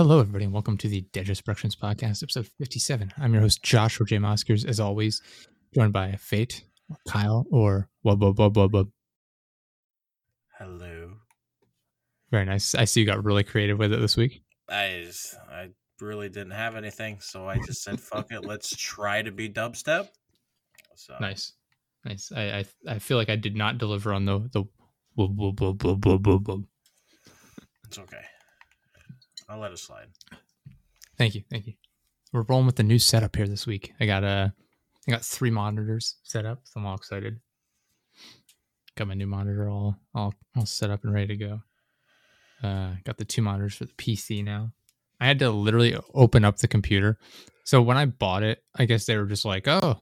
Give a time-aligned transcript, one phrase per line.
[0.00, 3.12] Hello, everybody, and welcome to the Digest Productions Podcast, episode 57.
[3.18, 4.18] I'm your host, Josh or J.
[4.18, 5.20] Moskers, as always,
[5.74, 8.90] joined by Fate, or Kyle, or Wub Wub Wub Wub Wub.
[10.58, 11.16] Hello.
[12.30, 12.74] Very nice.
[12.74, 14.42] I see you got really creative with it this week.
[14.70, 15.68] I just, I
[16.00, 20.08] really didn't have anything, so I just said, "Fuck it, let's try to be dubstep."
[20.96, 21.52] So Nice.
[22.06, 22.32] Nice.
[22.34, 24.62] I I, I feel like I did not deliver on the the
[25.18, 26.64] wub wub wub wub wub wub.
[27.84, 28.24] it's okay.
[29.50, 30.06] I'll let it slide.
[31.18, 31.42] Thank you.
[31.50, 31.74] Thank you.
[32.32, 33.92] We're rolling with the new setup here this week.
[33.98, 34.48] I got uh,
[35.08, 37.40] I got three monitors set up, so I'm all excited.
[38.96, 41.60] Got my new monitor all all all set up and ready to go.
[42.62, 44.70] Uh, got the two monitors for the PC now.
[45.20, 47.18] I had to literally open up the computer.
[47.64, 50.00] So when I bought it, I guess they were just like, "Oh,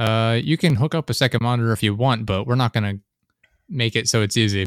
[0.00, 2.98] uh, you can hook up a second monitor if you want, but we're not gonna
[3.68, 4.66] make it so it's easy."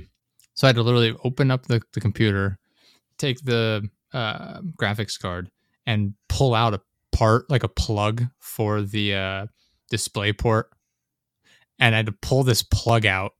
[0.54, 2.58] So I had to literally open up the, the computer,
[3.18, 5.50] take the uh, graphics card,
[5.86, 9.48] and pull out a part like a plug for the uh,
[9.90, 10.70] display port.
[11.80, 13.34] And i had to pull this plug out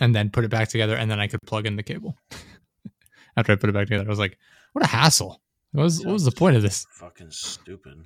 [0.00, 2.16] and then put it back together and then i could plug in the cable.
[3.36, 4.38] After i put it back together i was like
[4.72, 5.40] what a hassle.
[5.72, 6.86] What was, what was the point of this?
[6.92, 8.04] Fucking stupid.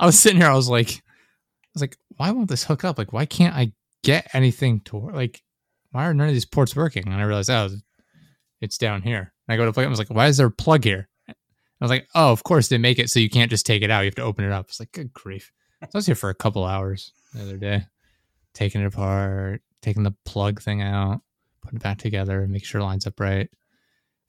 [0.00, 2.98] i was sitting here i was like i was like why won't this hook up?
[2.98, 5.42] Like why can't i get anything to work like
[5.90, 7.04] why are none of these ports working?
[7.06, 7.70] And i realized oh
[8.60, 9.32] it's down here.
[9.48, 11.08] And i go to plug it i was like why is there a plug here
[11.80, 13.90] I was like, oh, of course they make it so you can't just take it
[13.90, 14.00] out.
[14.00, 14.66] You have to open it up.
[14.68, 15.52] It's like, good grief.
[15.82, 17.84] So I was here for a couple hours the other day,
[18.54, 21.20] taking it apart, taking the plug thing out,
[21.62, 23.50] putting it back together, make sure it lines up right.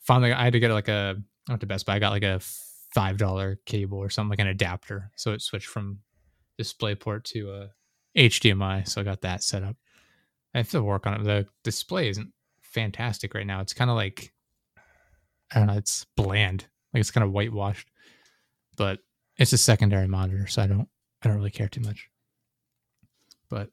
[0.02, 1.16] Finally, I had to get like a,
[1.48, 2.42] I went to Best Buy, I got like a
[2.96, 5.12] $5 cable or something, like an adapter.
[5.16, 6.00] So it switched from
[6.60, 7.68] DisplayPort to uh,
[8.18, 8.88] HDMI.
[8.88, 9.78] So I got that set up.
[10.54, 11.24] I have to work on it.
[11.24, 13.62] The display isn't fantastic right now.
[13.62, 14.34] It's kind of like,
[15.54, 17.90] I don't know, it's bland like it's kind of whitewashed
[18.76, 19.00] but
[19.38, 20.88] it's a secondary monitor so i don't
[21.22, 22.10] i don't really care too much.
[23.50, 23.70] But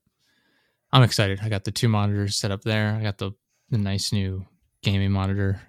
[0.93, 1.41] i'm excited.
[1.43, 2.97] I got the two monitors set up there.
[2.99, 3.33] I got the
[3.71, 4.47] the nice new
[4.83, 5.61] gaming monitor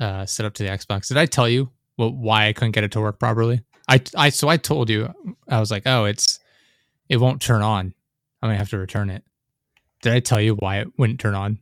[0.00, 1.08] uh set up to the xbox.
[1.08, 3.62] Did i tell you well, why i couldn't get it to work properly?
[3.88, 5.12] I i so i told you
[5.48, 6.38] i was like oh it's
[7.08, 7.94] it won't turn on.
[8.42, 9.22] I'm gonna have to return it.
[10.02, 11.58] Did i tell you why it wouldn't turn on.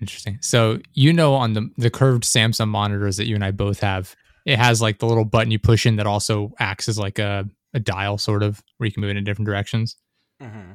[0.00, 0.38] Interesting.
[0.40, 4.14] So you know on the the curved Samsung monitors that you and I both have,
[4.46, 7.46] it has like the little button you push in that also acts as like a,
[7.74, 9.96] a dial sort of where you can move it in different directions.
[10.40, 10.72] hmm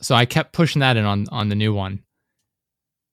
[0.00, 2.02] So I kept pushing that in on on the new one.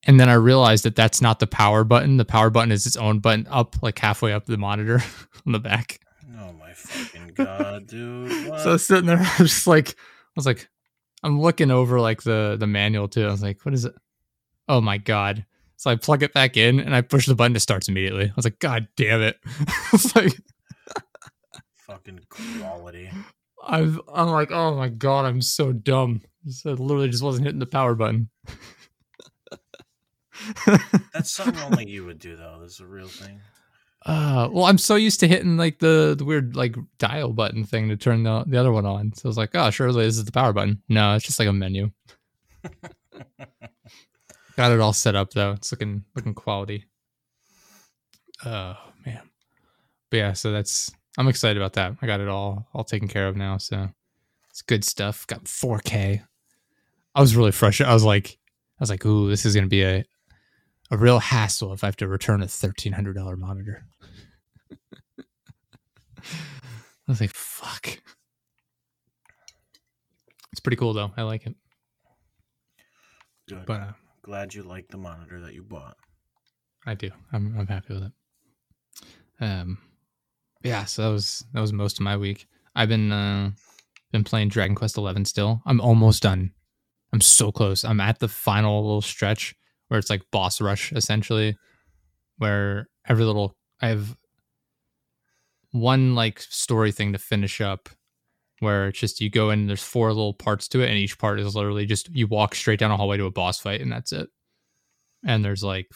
[0.08, 2.16] And then I realized that that's not the power button.
[2.18, 5.04] The power button is its own button up like halfway up the monitor
[5.46, 6.00] on the back.
[6.40, 8.48] Oh my fucking god, dude!
[8.50, 8.62] What?
[8.62, 10.70] So sitting there, I was just like, I was like,
[11.22, 13.26] I'm looking over like the the manual too.
[13.28, 13.94] I was like, what is it?
[14.70, 15.46] Oh my god!
[15.78, 17.56] So I plug it back in and I push the button.
[17.56, 18.26] It starts immediately.
[18.26, 19.38] I was like, God damn it!
[19.94, 20.34] it's like
[21.88, 23.10] fucking quality.
[23.68, 26.22] I've, I'm like, oh my god, I'm so dumb.
[26.48, 28.30] So it literally just wasn't hitting the power button.
[31.14, 32.60] That's something only you would do, though.
[32.62, 33.42] This is a real thing.
[34.06, 37.90] Uh, well, I'm so used to hitting like the, the weird like dial button thing
[37.90, 39.14] to turn the the other one on.
[39.14, 40.82] So I was like, oh, surely this is the power button.
[40.88, 41.92] No, it's just like a menu.
[44.60, 45.54] Got it all set up though.
[45.54, 46.84] It's looking looking quality.
[48.46, 48.76] Oh
[49.06, 49.22] man,
[50.12, 50.34] but yeah.
[50.34, 51.94] So that's I'm excited about that.
[52.02, 53.56] I got it all all taken care of now.
[53.56, 53.88] So
[54.50, 55.26] it's good stuff.
[55.28, 56.22] Got 4K.
[57.16, 57.90] I was really frustrated.
[57.90, 58.38] I was like,
[58.80, 60.04] I was like, ooh, this is gonna be a
[60.92, 63.86] a real hassle if I have to return a thirteen hundred dollar monitor.
[65.18, 65.24] I
[67.08, 67.98] was like, fuck.
[70.52, 71.14] It's pretty cool though.
[71.16, 71.56] I like it.
[73.48, 73.66] Good.
[73.66, 73.92] But uh,
[74.30, 75.98] Glad you like the monitor that you bought.
[76.86, 77.10] I do.
[77.34, 78.12] I'm I'm happy with it.
[79.42, 79.80] Um
[80.64, 82.46] yeah, so that was that was most of my week.
[82.76, 83.50] I've been uh
[84.12, 85.64] been playing Dragon Quest Eleven still.
[85.66, 86.52] I'm almost done.
[87.12, 87.84] I'm so close.
[87.84, 89.56] I'm at the final little stretch
[89.88, 91.58] where it's like boss rush essentially,
[92.38, 94.16] where every little I have
[95.72, 97.90] one like story thing to finish up
[98.60, 101.40] where it's just you go in there's four little parts to it and each part
[101.40, 104.12] is literally just you walk straight down a hallway to a boss fight and that's
[104.12, 104.30] it.
[105.26, 105.88] And there's like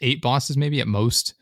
[0.00, 1.34] eight bosses maybe at most.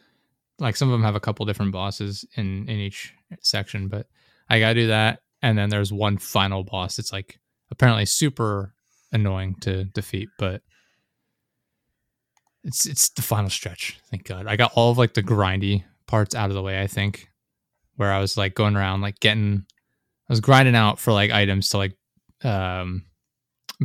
[0.58, 4.06] Like some of them have a couple different bosses in in each section but
[4.48, 5.20] i gotta do that.
[5.42, 7.38] And then there's one final boss it's like
[7.70, 8.74] apparently super
[9.12, 10.62] annoying to defeat but
[12.62, 14.46] it's it's the final stretch thank god.
[14.46, 17.29] I got all of like the grindy parts out of the way i think
[17.96, 19.64] where i was like going around like getting
[20.28, 21.96] i was grinding out for like items to like
[22.44, 23.04] um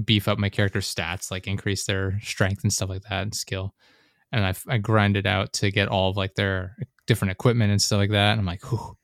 [0.03, 3.73] beef up my character's stats like increase their strength and stuff like that and skill
[4.31, 6.75] and I, I grinded out to get all of like their
[7.07, 8.31] different equipment and stuff like that.
[8.31, 8.97] And I'm like, Whew.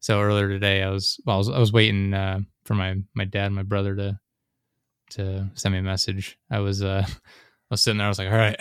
[0.00, 3.24] so earlier today, I was well, I was, I was waiting uh, for my my
[3.24, 4.18] dad, and my brother to
[5.10, 6.38] to send me a message.
[6.50, 7.12] I was uh, I
[7.70, 8.06] was sitting there.
[8.06, 8.56] I was like, all right,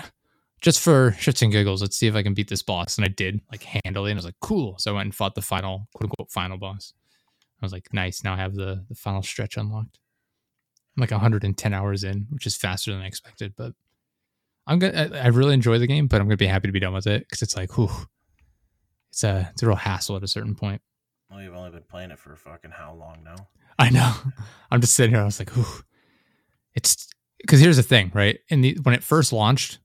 [0.61, 2.97] just for shits and giggles, let's see if I can beat this boss.
[2.97, 4.75] And I did, like handily, and I was like, cool.
[4.77, 6.93] So I went and fought the final quote unquote final boss.
[7.61, 8.23] I was like, nice.
[8.23, 9.99] Now I have the the final stretch unlocked.
[10.97, 13.53] I'm like 110 hours in, which is faster than I expected.
[13.55, 13.73] But
[14.67, 15.11] I'm gonna.
[15.15, 17.21] I really enjoy the game, but I'm gonna be happy to be done with it
[17.21, 17.89] because it's like, whew,
[19.11, 20.81] it's a it's a real hassle at a certain point.
[21.29, 23.47] Well, you've only been playing it for fucking how long now?
[23.77, 24.13] I know.
[24.71, 25.21] I'm just sitting here.
[25.21, 25.83] I was like, whew.
[26.75, 27.07] It's
[27.39, 28.39] because here's the thing, right?
[28.49, 29.79] In the when it first launched,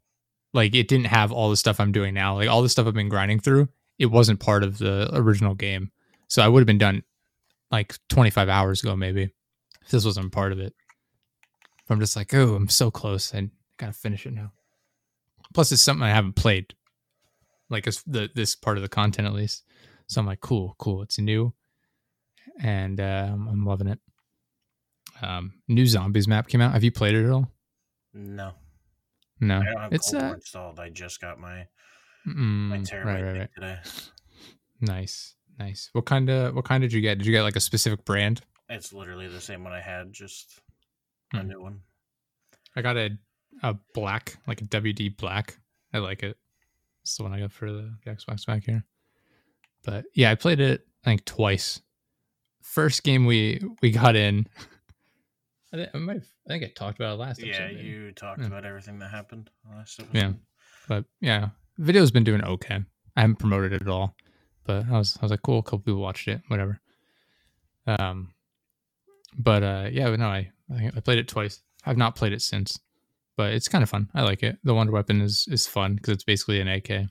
[0.54, 2.36] like it didn't have all the stuff I'm doing now.
[2.36, 3.68] Like all the stuff I've been grinding through,
[3.98, 5.90] it wasn't part of the original game.
[6.28, 7.02] So I would have been done
[7.70, 9.30] like 25 hours ago, maybe,
[9.82, 10.72] if this wasn't part of it.
[11.90, 13.34] I'm just like, oh, I'm so close.
[13.34, 14.52] I gotta finish it now.
[15.52, 16.74] Plus, it's something I haven't played,
[17.68, 19.64] like the this part of the content at least.
[20.06, 21.02] So I'm like, cool, cool.
[21.02, 21.52] It's new,
[22.60, 23.98] and uh, I'm loving it.
[25.20, 26.72] Um, new zombies map came out.
[26.72, 27.50] Have you played it at all?
[28.14, 28.52] No,
[29.40, 30.80] No, I don't have it's uh, installed.
[30.80, 31.66] I just got my
[32.26, 33.50] my mm, terabyte right, right, right.
[33.54, 33.78] today.
[34.80, 35.90] Nice, nice.
[35.92, 37.18] What kind of what kind did you get?
[37.18, 38.42] Did you get like a specific brand?
[38.68, 40.60] It's literally the same one I had, just
[41.32, 41.48] a Hmm.
[41.48, 41.80] new one.
[42.76, 43.10] I got a
[43.62, 45.58] a black, like a WD black.
[45.92, 46.36] I like it.
[47.02, 48.84] It's the one I got for the, the Xbox back here.
[49.84, 51.80] But yeah, I played it I think twice.
[52.62, 54.46] First game we we got in.
[55.74, 57.76] I, think I, might have, I think I talked about it last Yeah, episode.
[57.76, 57.88] maybe.
[57.88, 58.46] you talked Yeah.
[58.46, 60.16] about everything that happened last episode.
[60.16, 60.32] Yeah.
[60.88, 61.48] But yeah,
[61.78, 62.78] video's been doing okay.
[63.16, 64.14] I haven't promoted it at all,
[64.64, 65.58] but I was I was like, cool.
[65.58, 66.80] A couple people watched it, whatever.
[67.86, 68.32] Um,
[69.36, 70.50] but uh, yeah, but no, I
[70.96, 71.60] I played it twice.
[71.84, 72.78] I've not played it since,
[73.36, 74.10] but it's kind of fun.
[74.14, 74.58] I like it.
[74.64, 77.08] The wonder weapon is is fun because it's basically an AK,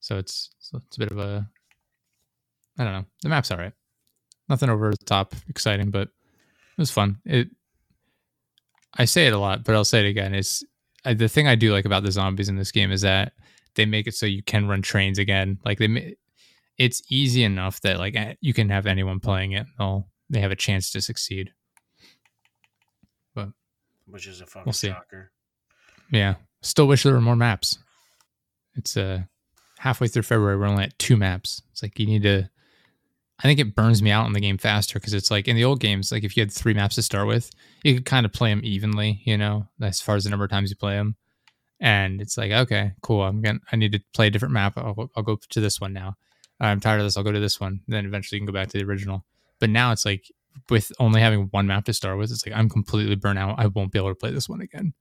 [0.00, 1.46] so it's so it's a bit of a
[2.78, 3.04] I don't know.
[3.22, 3.72] The map's all right.
[4.48, 7.18] Nothing over the top exciting, but it was fun.
[7.24, 7.48] It
[8.98, 10.34] I say it a lot, but I'll say it again.
[10.34, 10.64] It's
[11.04, 13.32] I, the thing I do like about the zombies in this game is that
[13.74, 15.58] they make it so you can run trains again.
[15.64, 16.00] Like they, ma-
[16.78, 19.66] it's easy enough that like you can have anyone playing it.
[19.78, 21.52] They'll they have a chance to succeed.
[23.34, 23.50] But
[24.06, 24.88] which is a fucking We'll see.
[24.88, 25.30] shocker.
[26.10, 27.78] Yeah, still wish there were more maps.
[28.74, 29.22] It's uh
[29.78, 30.56] halfway through February.
[30.56, 31.62] We're only at two maps.
[31.72, 32.48] It's like you need to.
[33.38, 35.64] I think it burns me out in the game faster because it's like in the
[35.64, 37.50] old games, like if you had three maps to start with,
[37.84, 40.50] you could kind of play them evenly, you know, as far as the number of
[40.50, 41.16] times you play them.
[41.78, 43.22] And it's like, okay, cool.
[43.22, 44.78] I'm gonna, I need to play a different map.
[44.78, 46.14] I'll, I'll go to this one now.
[46.58, 47.18] I'm tired of this.
[47.18, 47.80] I'll go to this one.
[47.86, 49.26] Then eventually you can go back to the original.
[49.60, 50.24] But now it's like
[50.70, 53.58] with only having one map to start with, it's like I'm completely burnt out.
[53.58, 54.94] I won't be able to play this one again.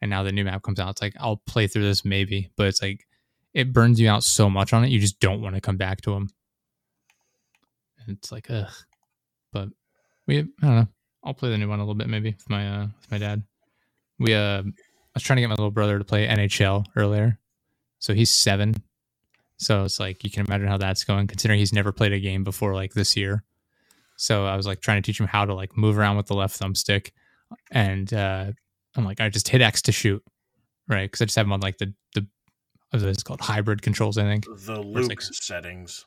[0.00, 0.90] And now the new map comes out.
[0.90, 3.06] It's like I'll play through this maybe, but it's like
[3.54, 6.02] it burns you out so much on it, you just don't want to come back
[6.02, 6.28] to them.
[8.08, 8.70] It's like, ugh.
[9.52, 9.68] But
[10.26, 10.88] we, I don't know.
[11.24, 13.42] I'll play the new one a little bit maybe with my uh with my dad.
[14.18, 14.64] We uh, I
[15.14, 17.38] was trying to get my little brother to play NHL earlier,
[17.98, 18.74] so he's seven.
[19.58, 22.44] So it's like you can imagine how that's going, considering he's never played a game
[22.44, 23.42] before like this year.
[24.16, 26.34] So I was like trying to teach him how to like move around with the
[26.34, 27.10] left thumbstick,
[27.70, 28.52] and uh,
[28.94, 30.22] I'm like, I just hit X to shoot,
[30.88, 31.10] right?
[31.10, 32.26] Because I just have him on like the the
[32.90, 34.44] what is it called hybrid controls, I think.
[34.44, 36.04] The it's Luke like- settings.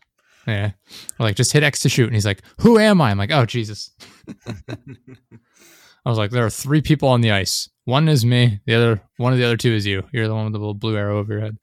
[0.47, 0.71] Yeah.
[1.19, 2.05] Or like just hit X to shoot.
[2.05, 3.11] And he's like, Who am I?
[3.11, 3.91] I'm like, Oh Jesus.
[4.69, 7.69] I was like, There are three people on the ice.
[7.85, 8.59] One is me.
[8.65, 10.03] The other one of the other two is you.
[10.11, 11.57] You're the one with the little blue arrow over your head.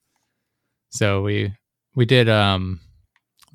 [0.90, 1.52] So we
[1.94, 2.80] we did um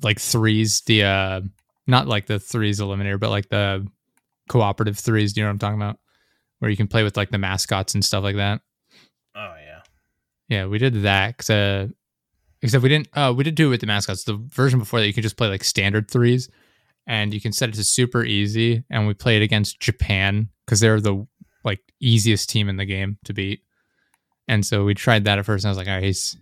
[0.02, 1.40] like threes, the uh
[1.86, 3.86] not like the threes eliminator, but like the
[4.48, 5.32] cooperative threes.
[5.32, 5.98] Do you know what I'm talking about?
[6.58, 8.60] Where you can play with like the mascots and stuff like that.
[9.34, 9.80] oh yeah.
[10.48, 11.38] Yeah, we did that.
[11.38, 11.88] 'cause, uh,
[12.62, 13.08] except we didn't.
[13.12, 14.24] Uh, we did do it with the mascots.
[14.24, 16.48] The version before that, you can just play like standard threes,
[17.06, 18.84] and you can set it to super easy.
[18.90, 21.26] And we played against Japan because they're the
[21.64, 23.62] like easiest team in the game to beat.
[24.48, 26.36] And so we tried that at first, and I was like, "All right, he's,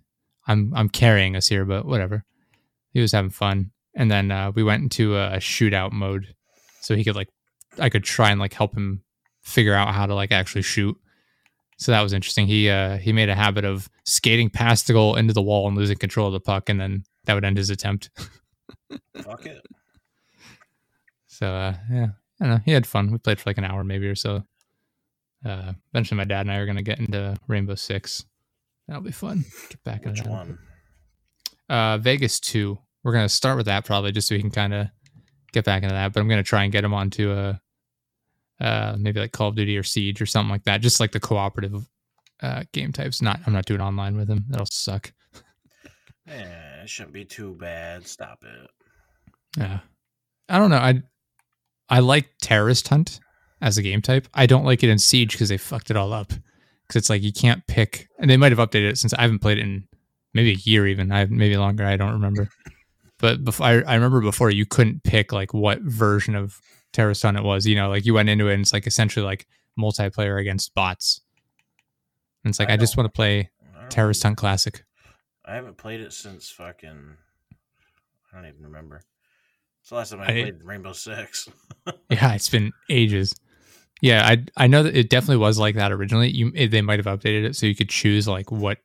[0.46, 2.24] I'm, I'm carrying us here, but whatever."
[2.92, 6.34] He was having fun, and then uh, we went into a shootout mode,
[6.80, 7.28] so he could like,
[7.78, 9.04] I could try and like help him
[9.42, 10.96] figure out how to like actually shoot.
[11.80, 12.46] So that was interesting.
[12.46, 15.74] He uh, he made a habit of skating past the goal into the wall and
[15.74, 18.10] losing control of the puck, and then that would end his attempt.
[19.22, 19.64] Fuck it.
[21.26, 22.08] So uh, yeah,
[22.40, 22.60] I don't know.
[22.66, 23.10] He had fun.
[23.10, 24.44] We played for like an hour maybe or so.
[25.42, 28.26] Uh, eventually, my dad and I are gonna get into Rainbow Six.
[28.86, 29.44] That'll be fun.
[29.70, 30.30] Get back into Which that.
[30.30, 30.58] one?
[31.70, 32.78] Uh, Vegas two.
[33.02, 34.88] We're gonna start with that probably just so we can kind of
[35.52, 36.12] get back into that.
[36.12, 37.58] But I'm gonna try and get him onto a
[38.60, 40.80] uh maybe like Call of Duty or Siege or something like that.
[40.80, 41.86] Just like the cooperative
[42.42, 43.22] uh, game types.
[43.22, 44.44] Not I'm not doing online with him.
[44.48, 45.12] That'll suck.
[46.28, 48.06] Eh, it shouldn't be too bad.
[48.06, 48.70] Stop it.
[49.58, 49.80] Yeah.
[50.48, 50.76] I don't know.
[50.76, 51.02] I
[51.88, 53.18] I like Terrorist Hunt
[53.60, 54.28] as a game type.
[54.32, 56.28] I don't like it in Siege because they fucked it all up.
[56.28, 59.40] Because it's like you can't pick, and they might have updated it since I haven't
[59.40, 59.88] played it in
[60.34, 61.84] maybe a year, even I maybe longer.
[61.84, 62.48] I don't remember.
[63.18, 66.58] But before I, I remember before you couldn't pick like what version of
[66.92, 67.66] Terrorist Hunt it was.
[67.66, 69.46] You know, like you went into it and it's like essentially like
[69.78, 71.20] multiplayer against bots.
[72.44, 73.50] And it's like I, I just want to play
[73.88, 74.22] Terrorist.
[74.22, 74.84] Hunt Classic.
[75.44, 77.16] I haven't played it since fucking.
[78.32, 79.02] I don't even remember.
[79.80, 81.48] It's the last time I, I- played Rainbow Six.
[82.10, 83.34] Yeah, it's been ages.
[84.02, 86.30] Yeah, I I know that it definitely was like that originally.
[86.30, 88.78] You it, they might have updated it so you could choose like what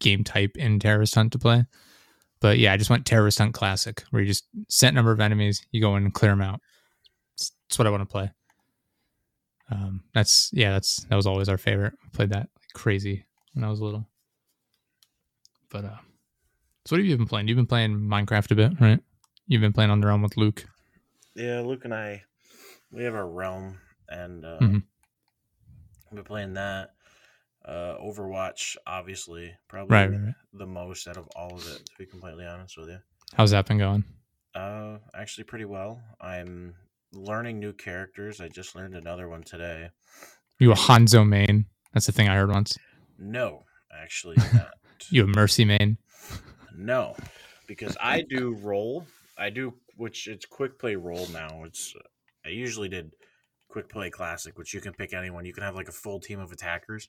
[0.00, 1.64] game type in Terrorist Hunt to play.
[2.40, 5.64] But yeah, I just went Terrorist Hunt Classic, where you just set number of enemies,
[5.70, 6.60] you go in and clear them out.
[7.38, 8.30] That's, what I want to play.
[9.70, 11.94] Um, that's yeah, that's that was always our favorite.
[12.04, 13.24] I played that like crazy
[13.54, 14.06] when I was little.
[15.70, 15.96] But uh,
[16.84, 17.48] so what have you been playing?
[17.48, 19.00] You've been playing Minecraft a bit, right?
[19.46, 20.64] You've been playing on the realm with Luke.
[21.34, 22.22] yeah, Luke and I,
[22.90, 24.82] we have our realm, and uh, Mhm.
[26.10, 26.90] we've been playing that.
[27.64, 30.34] Uh, Overwatch, obviously, probably Right, right, right.
[30.52, 31.86] the most out of all of it.
[31.86, 32.98] To be completely honest with you,
[33.34, 34.04] How's that been going?
[34.54, 36.02] uh, actually pretty well.
[36.20, 36.74] I'm
[37.12, 38.40] learning new characters.
[38.40, 39.90] I just learned another one today.
[40.58, 41.66] You a Hanzo main?
[41.92, 42.76] That's the thing I heard once.
[43.18, 44.74] No, actually not.
[45.10, 45.98] You a Mercy main?
[46.76, 47.16] No,
[47.66, 49.04] because I do role.
[49.36, 51.64] I do, which it's quick play role now.
[51.64, 51.92] It's
[52.46, 53.10] I usually did
[53.68, 55.44] quick play classic, which you can pick anyone.
[55.44, 57.08] You can have like a full team of attackers.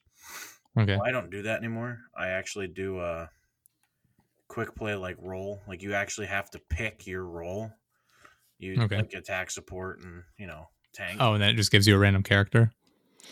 [0.76, 0.96] Okay.
[0.96, 2.00] Well, I don't do that anymore.
[2.16, 3.30] I actually do a
[4.48, 5.60] quick play like role.
[5.68, 7.70] Like you actually have to pick your role.
[8.58, 8.96] You Okay.
[8.96, 11.18] like attack, support, and you know tank.
[11.20, 12.72] Oh, and then it just gives you a random character.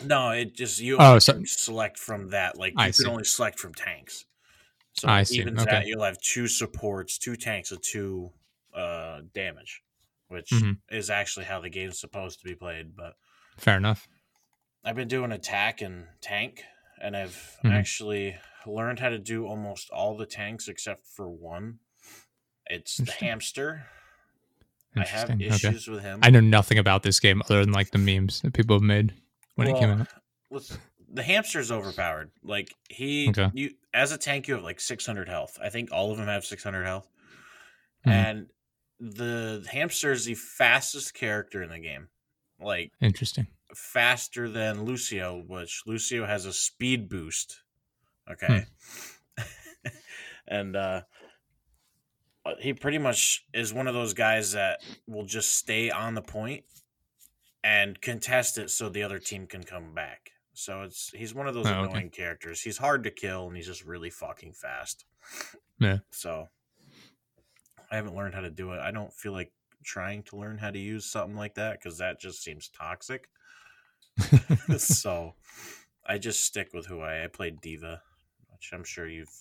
[0.03, 2.57] No, it just you Oh, so- select from that.
[2.57, 3.03] Like I you see.
[3.03, 4.25] can only select from tanks.
[4.93, 5.77] So I evens okay.
[5.77, 5.87] out.
[5.87, 8.31] You'll have two supports, two tanks, and two
[8.75, 9.81] uh, damage,
[10.29, 10.79] which Mhm.
[10.89, 12.95] is actually how the game's supposed to be played.
[12.95, 13.13] But
[13.57, 14.07] Fair enough.
[14.83, 16.63] I've been doing attack and tank,
[16.99, 17.71] and I've Mhm.
[17.71, 21.79] actually learned how to do almost all the tanks except for one.
[22.65, 23.85] It's the hamster.
[24.95, 25.47] I have Interesting.
[25.69, 25.75] Okay.
[25.75, 26.19] issues with him.
[26.21, 29.13] I know nothing about this game other than like the memes that people have made
[29.55, 30.07] when it came out.
[30.51, 30.77] Let's,
[31.11, 32.31] the hamster's overpowered.
[32.43, 33.49] Like he, Okay.
[33.53, 35.57] you as a tank, you have like 600 health.
[35.61, 37.07] I think all of them have 600 health.
[38.05, 38.11] Mhm.
[38.11, 38.47] And
[38.99, 42.07] the hamster is the fastest character in the game.
[42.59, 43.47] Like Interesting.
[43.75, 47.61] faster than Lucio, which Lucio has a speed boost.
[48.31, 48.65] Okay.
[50.47, 51.01] and uh
[52.45, 56.21] Uh, he pretty much is one of those guys that will just stay on the
[56.21, 56.65] point
[57.63, 60.31] and contest it so the other team can come back.
[60.53, 61.89] So it's he's one of those Oh, okay.
[61.89, 62.61] annoying characters.
[62.61, 65.05] He's hard to kill and he's just really fucking fast.
[65.79, 65.99] Yeah.
[66.11, 66.49] So
[67.89, 68.79] I haven't learned how to do it.
[68.79, 69.51] I don't feel like
[69.83, 73.29] trying to learn how to use something like that because that just seems toxic.
[74.77, 75.35] so
[76.05, 78.01] I just stick with who I, I played D.Va,
[78.51, 79.33] which I'm sure you've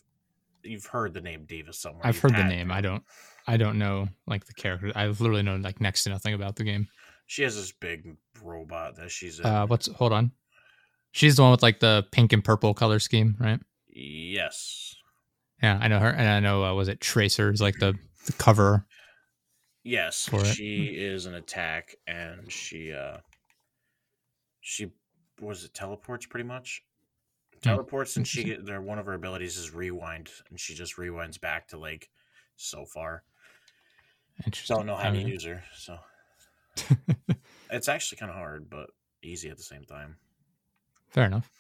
[0.63, 2.07] you've heard the name D.Va somewhere.
[2.07, 2.71] I've You've heard the name.
[2.71, 3.03] I don't.
[3.47, 4.93] I don't know like the character.
[4.95, 6.89] I literally know like next to nothing about the game.
[7.27, 9.47] She has this big robot that she's in.
[9.47, 9.89] Uh, what's?
[9.89, 10.33] Hold on.
[11.13, 13.61] She's the one with like the pink and purple color scheme, right?
[13.95, 14.95] yes,
[15.63, 17.95] Yeah, I know her, and I know uh, was it Tracer is like the
[18.27, 18.87] the cover.
[19.85, 20.47] yes, For it.
[20.47, 23.19] she is an attack, and she uh
[24.61, 24.93] she
[25.41, 26.83] was it teleports pretty much.
[27.63, 27.69] Hmm.
[27.71, 28.81] Teleports, and she there.
[28.81, 32.09] One of her abilities is rewind, and she just rewinds back to like
[32.57, 33.23] so far.
[34.45, 34.77] Interesting.
[34.77, 35.99] Don't know how to use her, so
[37.71, 38.91] it's actually kind of hard, but
[39.23, 40.17] easy at the same time.
[41.11, 41.51] Fair enough.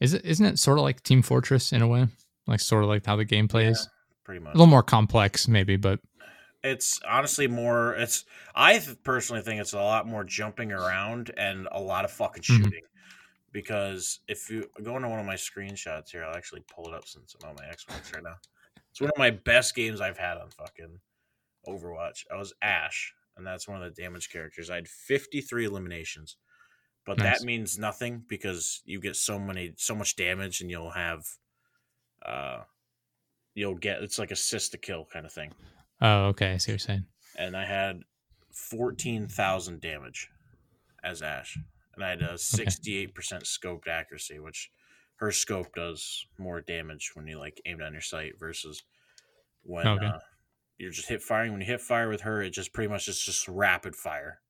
[0.00, 0.24] Is it?
[0.24, 2.08] Isn't it sort of like Team Fortress in a way?
[2.46, 3.88] Like sort of like how the game plays.
[4.24, 4.54] Pretty much.
[4.54, 6.00] A little more complex, maybe, but
[6.64, 8.24] it's honestly more it's
[8.54, 12.46] i personally think it's a lot more jumping around and a lot of fucking Mhm.
[12.62, 12.82] shooting
[13.52, 17.06] because if you go into one of my screenshots here i'll actually pull it up
[17.06, 18.36] since i'm on my xbox right now
[18.90, 20.98] it's one of my best games i've had on fucking
[21.68, 26.36] overwatch i was ashe and that's one of the damage characters i had 53 eliminations
[27.04, 27.40] but Nice.
[27.40, 31.24] that means nothing because you get so many so much damage and you'll have
[32.24, 32.60] uh
[33.54, 35.52] you'll get it's like assist to kill kind of thing
[36.00, 36.52] oh, okay.
[36.52, 37.04] I see what you're saying.
[37.38, 38.00] and I had
[38.52, 40.28] fourteen thousand damage
[41.04, 41.58] as Ashe,
[42.02, 44.70] and I had a sixty-eight percent scoped accuracy, which
[45.16, 48.82] her scope does more damage when you like aim down your sight versus
[49.62, 50.06] when Okay.
[50.06, 50.18] uh,
[50.78, 51.52] you're just hip firing.
[51.52, 54.40] When you hit fire with her, it just pretty much is just rapid fire.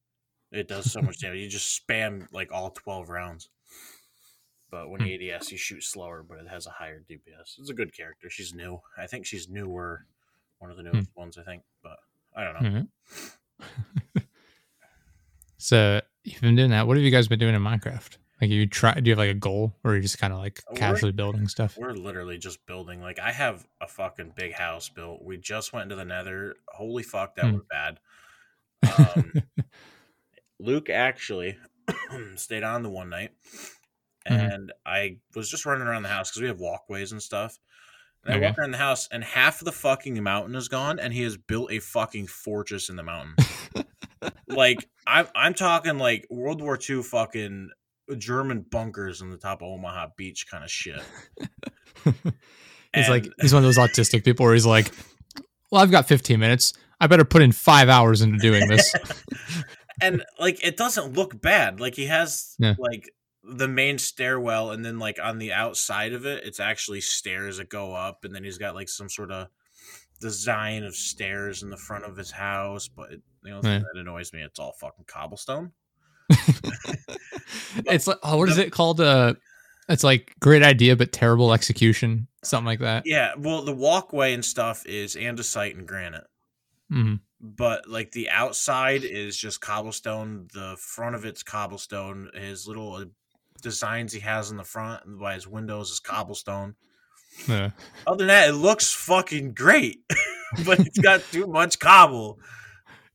[0.50, 1.40] It does so much damage.
[1.40, 3.50] You just spam like all twelve rounds.
[4.70, 5.08] but when hmm.
[5.08, 7.58] you ADS, you shoot slower, but it has a higher DPS.
[7.58, 8.30] It's a good character.
[8.30, 8.80] She's new.
[8.96, 10.06] I think she's newer,
[10.58, 10.92] one of the hmm.
[10.92, 11.36] newest ones.
[11.36, 11.98] I think, but
[12.34, 12.68] I don't know.
[12.68, 13.62] Mm-hmm.
[14.16, 14.28] Alright.
[15.58, 16.86] so you've been doing that.
[16.86, 18.16] What have you guys been doing in Minecraft?
[18.40, 20.38] Like you try do you have like a goal or are you just kind of
[20.40, 21.76] like We're- casually building stuff?
[21.78, 23.00] We're literally just building.
[23.00, 25.22] Like I have a fucking big house built.
[25.24, 26.54] We just went into the Nether.
[26.68, 27.52] Holy fuck, that Hmm.
[27.52, 27.98] was bad.
[28.98, 29.32] Um,
[30.58, 31.56] Luke actually
[32.36, 33.30] stayed on the one night,
[34.28, 34.52] Mhm.
[34.54, 37.58] and I was just running around the house because we have walkways and stuff.
[38.24, 41.12] And I walk around the house, and half of the fucking mountain is gone, and
[41.12, 43.34] he has built a fucking fortress in the mountain.
[44.46, 47.70] like I'm, I'm talking like World War II fucking
[48.18, 51.00] German bunkers on the top of Omaha Beach kind of shit.
[52.94, 54.92] He's like he's one of those autistic people where he's like,
[55.70, 56.74] Well, I've got 15 minutes.
[57.00, 58.94] I better put in five hours into doing this.
[60.00, 61.80] and like it doesn't look bad.
[61.80, 62.74] Like he has Yeah.
[62.78, 63.10] like
[63.42, 67.68] the main stairwell, and then like on the outside of it, it's actually stairs that
[67.68, 69.48] go up, and then he's got like some sort of
[70.22, 72.88] design of stairs in the front of his house.
[72.88, 73.78] But it, you know thing Yeah.
[73.92, 75.72] that annoys me, it's all fucking cobblestone.
[77.86, 79.00] it's like oh, what is it called?
[79.00, 79.34] Uh
[79.88, 83.02] it's like great idea but terrible execution, something like that.
[83.04, 86.26] Yeah, well, the walkway and stuff is andesite and granite.
[86.88, 90.46] hmm but like the outside is just cobblestone.
[90.54, 92.30] The front of it's cobblestone.
[92.34, 93.04] His little uh,
[93.60, 96.76] designs he has in the front by his windows is cobblestone.
[97.48, 97.70] Yeah.
[98.06, 100.04] Other than that, it looks fucking great,
[100.64, 102.38] but it's got too much cobble.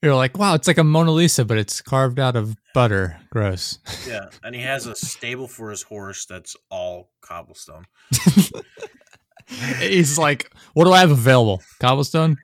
[0.01, 3.19] You're like, wow, it's like a Mona Lisa, but it's carved out of butter.
[3.31, 3.79] Gross.
[4.07, 7.85] Yeah, and he has a stable for his horse that's all cobblestone.
[9.79, 11.63] He's like, what do I have available?
[11.79, 12.37] Cobblestone?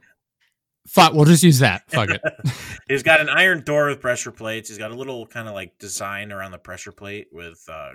[0.87, 1.89] Fuck, we'll just use that.
[1.89, 2.21] Fuck it.
[2.87, 4.69] He's got an iron door with pressure plates.
[4.69, 7.91] He's got a little kind of like design around the pressure plate with uh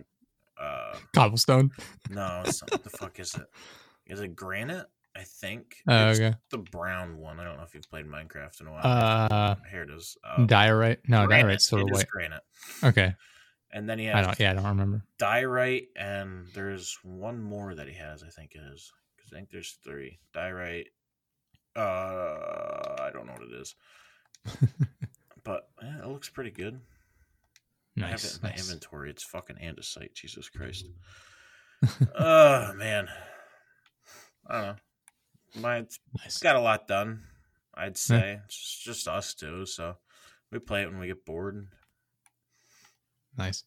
[0.61, 1.71] uh Cobblestone.
[2.11, 3.47] no, it's not, what the fuck is it?
[4.07, 4.87] Is it granite?
[5.17, 5.77] I think.
[5.89, 6.37] Oh, It's okay.
[6.51, 7.41] the brown one.
[7.41, 8.83] I don't know if you've played Minecraft in a while.
[8.85, 10.17] Uh, Here it is.
[10.23, 11.01] Uh, diorite.
[11.09, 11.43] No, granite.
[11.43, 12.07] diorite's sort of It is white.
[12.09, 12.43] granite.
[12.85, 13.15] Okay.
[13.73, 14.15] And then he has.
[14.15, 14.39] I don't.
[14.41, 15.03] Yeah, I don't remember.
[15.19, 18.23] diorite, and there's one more that he has.
[18.23, 20.89] I think it is because I think there's three diorite.
[21.77, 23.75] Uh, I don't know what it is,
[25.45, 26.81] but yeah, it looks pretty good.
[28.03, 28.37] I have it Nice.
[28.37, 28.61] in my nice.
[28.61, 29.11] inventory.
[29.11, 30.15] It's fucking andesite.
[30.15, 30.87] Jesus Christ.
[32.19, 33.09] oh man,
[34.47, 34.77] I don't know.
[35.63, 36.39] My it's nice.
[36.39, 37.23] got a lot done.
[37.75, 39.95] I'd say it's just us two, so
[40.51, 41.69] we play it when we get bored.
[43.37, 43.65] Nice.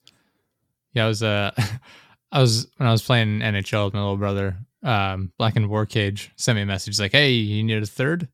[0.94, 1.52] Yeah, I was uh
[2.32, 5.86] I was when I was playing NHL with my little brother, um, Black and War
[5.86, 8.28] Cage sent me a message like, Hey, you need a third?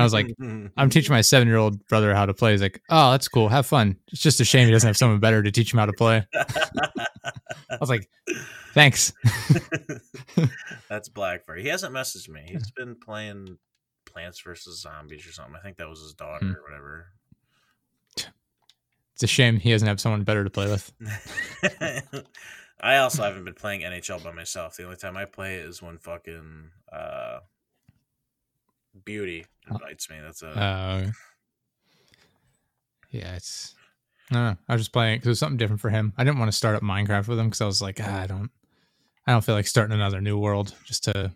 [0.00, 0.34] I was like,
[0.76, 2.52] I'm teaching my seven year old brother how to play.
[2.52, 3.48] He's like, Oh, that's cool.
[3.48, 3.96] Have fun.
[4.08, 6.26] It's just a shame he doesn't have someone better to teach him how to play.
[6.34, 8.08] I was like,
[8.74, 9.12] Thanks.
[10.88, 11.60] That's Blackfire.
[11.60, 12.42] He hasn't messaged me.
[12.46, 13.58] He's been playing
[14.06, 15.54] Plants vs Zombies or something.
[15.56, 16.52] I think that was his daughter Hmm.
[16.52, 17.06] or whatever.
[19.14, 20.92] It's a shame he doesn't have someone better to play with.
[22.80, 24.76] I also haven't been playing NHL by myself.
[24.76, 27.40] The only time I play is when fucking uh,
[29.04, 30.16] Beauty invites me.
[30.22, 31.10] That's a Uh,
[33.10, 33.74] yeah, it's.
[34.30, 34.56] I don't know.
[34.68, 36.12] I was just playing because it was something different for him.
[36.16, 38.26] I didn't want to start up Minecraft with him because I was like, ah, I
[38.28, 38.50] don't,
[39.26, 41.32] I don't feel like starting another new world just to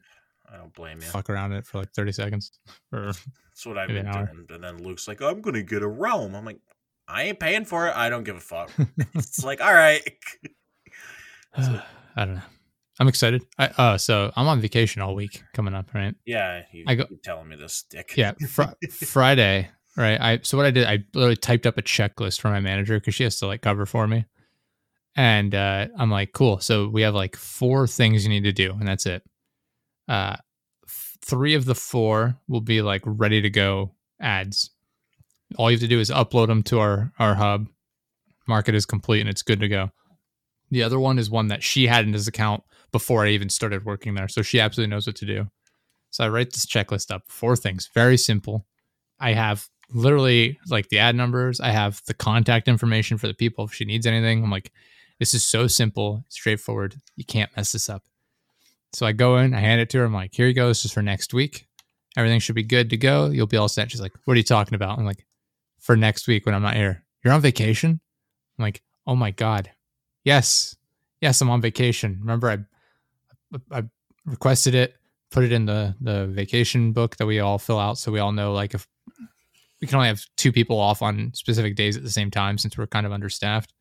[0.52, 1.06] I don't blame you.
[1.06, 2.52] fuck around it for like thirty seconds.
[2.92, 4.46] Or That's what I've been doing.
[4.50, 6.36] And then Luke's like, I'm gonna get a realm.
[6.36, 6.60] I'm like,
[7.08, 7.96] I ain't paying for it.
[7.96, 8.70] I don't give a fuck.
[9.14, 10.02] it's like, all right.
[11.56, 11.80] I
[12.16, 12.40] don't know.
[13.00, 13.44] I'm excited.
[13.58, 16.14] I uh, so I'm on vacation all week coming up, right?
[16.24, 18.14] Yeah, you, I go- telling me this dick.
[18.16, 20.20] Yeah, fr- Friday, right?
[20.20, 23.14] I so what I did, I literally typed up a checklist for my manager because
[23.14, 24.26] she has to like cover for me,
[25.16, 26.60] and uh, I'm like, cool.
[26.60, 29.22] So we have like four things you need to do, and that's it.
[30.06, 30.36] Uh,
[30.86, 34.70] f- three of the four will be like ready to go ads.
[35.56, 37.66] All you have to do is upload them to our our hub.
[38.46, 39.90] Market is complete and it's good to go.
[40.70, 42.62] The other one is one that she had in his account
[42.94, 45.48] before I even started working there, so she absolutely knows what to do.
[46.10, 48.66] So I write this checklist up, four things, very simple.
[49.18, 53.64] I have literally like the ad numbers, I have the contact information for the people
[53.64, 54.44] if she needs anything.
[54.44, 54.70] I'm like,
[55.18, 56.94] this is so simple, straightforward.
[57.16, 58.04] You can't mess this up.
[58.92, 60.04] So I go in, I hand it to her.
[60.04, 60.68] I'm like, here you go.
[60.68, 61.66] This is for next week.
[62.16, 63.26] Everything should be good to go.
[63.26, 63.90] You'll be all set.
[63.90, 65.00] She's like, what are you talking about?
[65.00, 65.26] I'm like,
[65.80, 67.02] for next week when I'm not here.
[67.24, 67.98] You're on vacation?
[68.56, 69.72] I'm like, oh my God.
[70.22, 70.76] Yes.
[71.20, 72.18] Yes, I'm on vacation.
[72.20, 72.58] Remember, I
[73.70, 73.84] I
[74.24, 74.94] requested it,
[75.30, 78.32] put it in the the vacation book that we all fill out so we all
[78.32, 78.86] know like if
[79.80, 82.78] we can only have two people off on specific days at the same time since
[82.78, 83.74] we're kind of understaffed.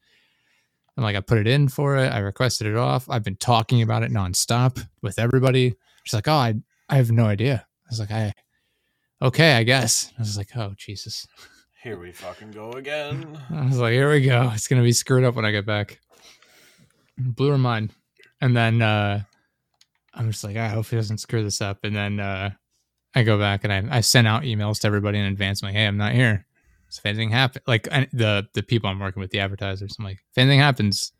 [0.98, 2.12] And like I put it in for it.
[2.12, 3.10] I requested it off.
[3.10, 5.76] I've been talking about it nonstop with everybody.
[6.04, 6.56] She's like, oh, I
[6.90, 7.66] I have no idea.
[7.86, 8.34] I was like, I
[9.22, 10.12] okay, I guess.
[10.18, 11.26] I was like, oh Jesus.
[11.82, 13.38] Here we fucking go again.
[13.50, 14.52] I was like, here we go.
[14.54, 16.00] It's gonna be screwed up when I get back.
[17.18, 17.92] Blew her mind.
[18.42, 19.24] And then uh
[20.14, 21.80] I'm just like, I hope he doesn't screw this up.
[21.84, 22.52] And then uh
[23.16, 25.62] I go back and I, I sent out emails to everybody in advance.
[25.62, 26.46] I'm like, hey, I'm not here.
[26.90, 30.06] So if anything happens, like I, the the people I'm working with, the advertisers, I'm
[30.06, 31.12] like, if anything happens,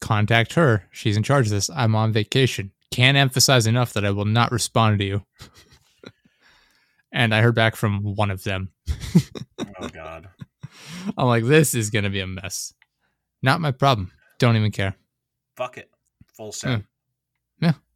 [0.00, 0.84] contact her.
[0.92, 1.70] She's in charge of this.
[1.70, 2.72] I'm on vacation.
[2.90, 5.22] Can't emphasize enough that I will not respond to you.
[7.12, 8.70] and I heard back from one of them.
[9.80, 10.28] oh God.
[11.18, 12.72] I'm like, this is gonna be a mess.
[13.42, 14.10] Not my problem.
[14.38, 14.94] Don't even care.
[15.56, 15.90] Fuck it.
[16.34, 16.70] Full set.
[16.70, 16.78] Yeah.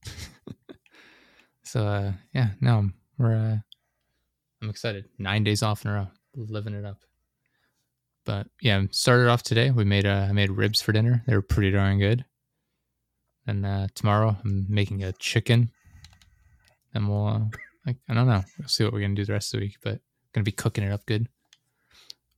[1.62, 3.56] so uh yeah, no, we're uh
[4.62, 5.06] I'm excited.
[5.18, 6.06] Nine days off in a row.
[6.34, 6.98] Living it up.
[8.24, 9.70] But yeah, started off today.
[9.70, 11.22] We made uh I made ribs for dinner.
[11.26, 12.24] They were pretty darn good.
[13.46, 15.70] And uh tomorrow I'm making a chicken.
[16.94, 17.40] And we'll uh,
[17.86, 18.42] like I don't know.
[18.58, 20.00] We'll see what we're gonna do the rest of the week, but
[20.32, 21.28] gonna be cooking it up good.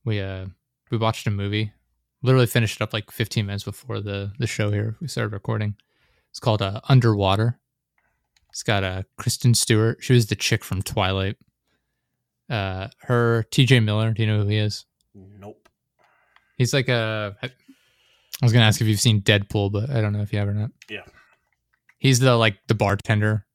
[0.05, 0.47] We uh
[0.91, 1.73] we watched a movie.
[2.21, 4.95] Literally finished it up like 15 minutes before the the show here.
[5.01, 5.75] We started recording.
[6.33, 7.59] It's called uh, Underwater.
[8.49, 9.99] It's got uh, Kristen Stewart.
[10.01, 11.37] She was the chick from Twilight.
[12.49, 13.81] Uh, her T.J.
[13.81, 14.13] Miller.
[14.13, 14.85] Do you know who he is?
[15.13, 15.69] Nope.
[16.57, 17.37] He's like a.
[17.43, 17.49] I
[18.41, 20.55] was gonna ask if you've seen Deadpool, but I don't know if you have or
[20.55, 20.71] not.
[20.89, 21.03] Yeah.
[21.99, 23.45] He's the like the bartender.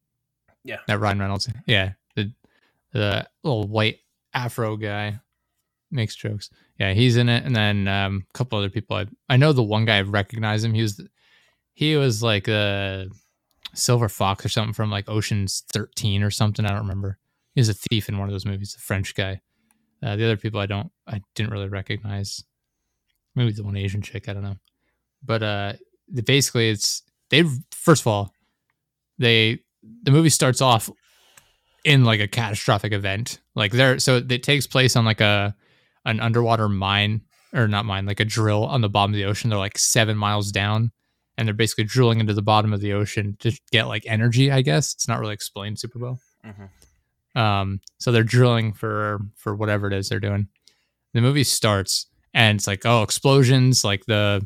[0.63, 0.79] Yeah.
[0.87, 1.49] That Ryan Reynolds.
[1.67, 1.95] Yeah.
[2.15, 2.33] The
[2.93, 3.99] the little white
[4.35, 5.19] Afro guy
[5.91, 6.51] makes jokes.
[6.79, 8.97] Yeah, he's in it, and then um, a couple other people.
[8.97, 10.75] I I know the one guy I recognize him.
[10.75, 11.01] He was
[11.79, 13.07] he was like a
[13.73, 16.67] silver fox or something from like Ocean's Thirteen or something.
[16.67, 17.19] I don't remember.
[17.55, 18.75] He was a thief in one of those movies.
[18.77, 19.41] A French guy.
[20.03, 22.43] Uh, the other people I don't I didn't really recognize.
[23.37, 24.29] Maybe the one Asian chick.
[24.29, 24.57] I don't know.
[25.25, 25.73] But uh,
[26.09, 28.35] the, basically it's they first of all
[29.19, 29.61] they
[30.03, 30.91] the movie starts off
[31.85, 33.39] in like a catastrophic event.
[33.55, 35.55] Like there, so it takes place on like a
[36.05, 37.21] an underwater mine
[37.55, 39.49] or not mine, like a drill on the bottom of the ocean.
[39.49, 40.91] They're like seven miles down,
[41.39, 44.51] and they're basically drilling into the bottom of the ocean to get like energy.
[44.51, 46.21] I guess it's not really explained super well.
[46.45, 47.39] Mm-hmm.
[47.39, 50.49] Um, so they're drilling for for whatever it is they're doing.
[51.15, 54.45] The movie starts, and it's like oh explosions, like the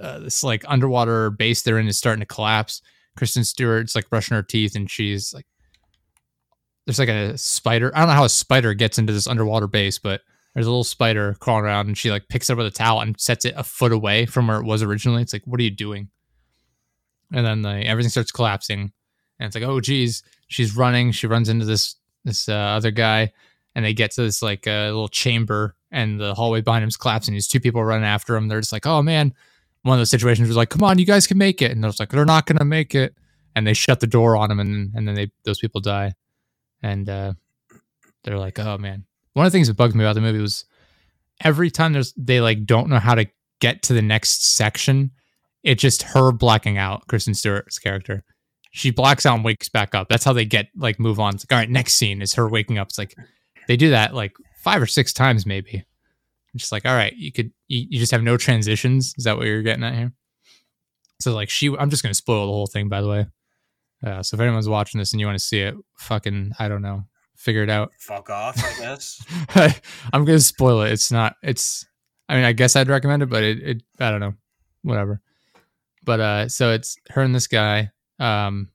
[0.00, 2.80] uh, this like underwater base they're in is starting to collapse.
[3.14, 5.46] Kristen Stewart's like brushing her teeth, and she's like,
[6.86, 7.94] "There's like a spider.
[7.94, 10.22] I don't know how a spider gets into this underwater base, but
[10.56, 13.20] there's a little spider crawling around, and she like picks up with a towel and
[13.20, 15.20] sets it a foot away from where it was originally.
[15.20, 16.08] It's like, what are you doing?
[17.30, 18.90] And then like, everything starts collapsing,
[19.38, 21.12] and it's like, oh geez, she's running.
[21.12, 23.34] She runs into this this uh, other guy,
[23.74, 27.34] and they get to this like uh, little chamber, and the hallway behind him's collapsing.
[27.34, 28.48] These two people running after him.
[28.48, 29.34] They're just like, oh man.
[29.82, 31.92] One of those situations was like, come on, you guys can make it, and they're
[31.98, 33.14] like, they're not gonna make it,
[33.54, 36.14] and they shut the door on them, and and then they those people die,
[36.82, 37.34] and uh,
[38.24, 39.04] they're like, oh man.
[39.36, 40.64] One of the things that bugs me about the movie was
[41.44, 43.26] every time there's they like don't know how to
[43.60, 45.10] get to the next section,
[45.62, 48.24] it's just her blacking out Kristen Stewart's character.
[48.70, 50.08] She blacks out and wakes back up.
[50.08, 51.34] That's how they get like move on.
[51.34, 52.88] It's like, all right, next scene is her waking up.
[52.88, 53.14] It's like
[53.68, 55.84] they do that like five or six times maybe.
[56.54, 59.12] It's just like, all right, you could you, you just have no transitions.
[59.18, 60.14] Is that what you're getting at here?
[61.20, 63.26] So like she I'm just gonna spoil the whole thing by the way.
[64.02, 66.80] Uh, so if anyone's watching this and you want to see it, fucking I don't
[66.80, 67.04] know,
[67.36, 67.92] figure it out.
[67.98, 69.24] Fuck off, I guess.
[70.12, 70.92] I'm gonna spoil it.
[70.92, 71.36] It's not.
[71.42, 71.86] It's.
[72.28, 73.62] I mean, I guess I'd recommend it, but it.
[73.62, 74.34] it I don't know.
[74.82, 75.20] Whatever.
[76.04, 77.90] But uh, so it's her and this guy.
[78.18, 78.70] Um.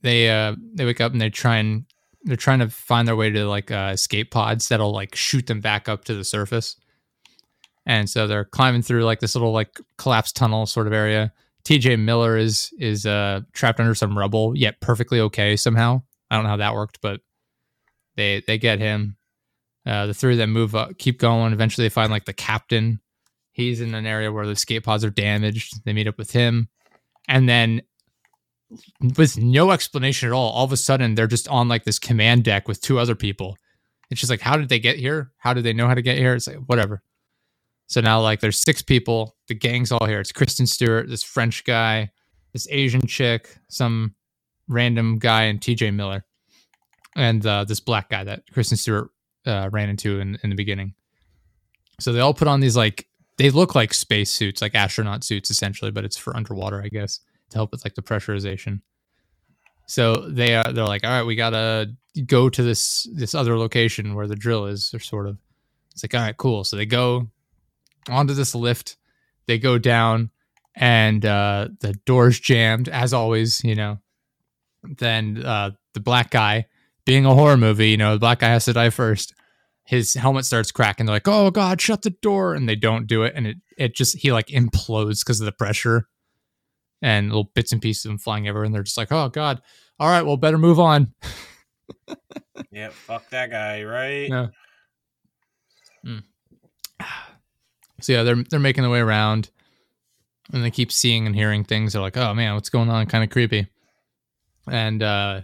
[0.00, 1.84] They uh they wake up and they try and
[2.22, 5.60] they're trying to find their way to like uh, escape pods that'll like shoot them
[5.60, 6.76] back up to the surface.
[7.86, 11.32] And so they're climbing through like this little like collapsed tunnel sort of area.
[11.64, 16.02] TJ Miller is is uh trapped under some rubble, yet perfectly okay somehow.
[16.30, 17.20] I don't know how that worked, but
[18.16, 19.16] they they get him.
[19.86, 21.52] Uh, the three of them move up, keep going.
[21.52, 23.00] Eventually, they find like the captain.
[23.52, 25.84] He's in an area where the escape pods are damaged.
[25.84, 26.68] They meet up with him,
[27.28, 27.82] and then
[29.16, 32.44] with no explanation at all, all of a sudden they're just on like this command
[32.44, 33.56] deck with two other people.
[34.10, 35.32] It's just like, how did they get here?
[35.38, 36.34] How did they know how to get here?
[36.34, 37.02] It's like whatever.
[37.86, 39.36] So now like there's six people.
[39.48, 40.20] The gang's all here.
[40.20, 42.10] It's Kristen Stewart, this French guy,
[42.52, 44.14] this Asian chick, some
[44.68, 45.90] random guy, and T.J.
[45.92, 46.24] Miller,
[47.16, 49.10] and uh, this black guy that Kristen Stewart
[49.46, 50.94] uh, ran into in, in the beginning.
[52.00, 53.06] So they all put on these like
[53.38, 57.20] they look like space suits, like astronaut suits essentially, but it's for underwater, I guess,
[57.50, 58.82] to help with like the pressurization.
[59.86, 61.94] So they are they're like, all right, we gotta
[62.26, 65.38] go to this this other location where the drill is, or sort of.
[65.92, 66.62] It's like, all right, cool.
[66.62, 67.28] So they go,
[68.08, 68.96] onto this lift.
[69.46, 70.30] They go down,
[70.74, 73.62] and uh, the door's jammed as always.
[73.64, 73.98] You know,
[74.96, 76.66] then uh, the black guy,
[77.04, 79.34] being a horror movie, you know, the black guy has to die first.
[79.84, 81.06] His helmet starts cracking.
[81.06, 83.94] They're like, "Oh God, shut the door!" And they don't do it, and it it
[83.94, 86.08] just he like implodes because of the pressure,
[87.00, 88.66] and little bits and pieces of him flying everywhere.
[88.66, 89.62] And they're just like, "Oh God,
[89.98, 91.14] all right, well, better move on."
[92.70, 94.28] Yeah, fuck that guy, right?
[94.28, 94.46] Yeah.
[96.04, 96.22] Mm.
[98.00, 99.50] So yeah, they're they're making their way around,
[100.52, 101.92] and they keep seeing and hearing things.
[101.92, 103.68] They're like, "Oh man, what's going on?" Kind of creepy.
[104.70, 105.40] And uh,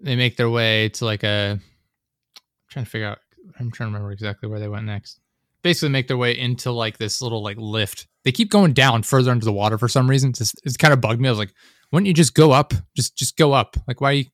[0.00, 1.58] they make their way to like a.
[1.58, 3.18] I'm trying to figure out.
[3.58, 5.20] I'm trying to remember exactly where they went next.
[5.62, 8.06] Basically, make their way into like this little like lift.
[8.24, 10.30] They keep going down further into the water for some reason.
[10.30, 11.28] It's, it's kind of bugged me.
[11.28, 11.54] I was like,
[11.92, 12.74] "Wouldn't you just go up?
[12.94, 13.76] Just just go up?
[13.86, 14.24] Like why you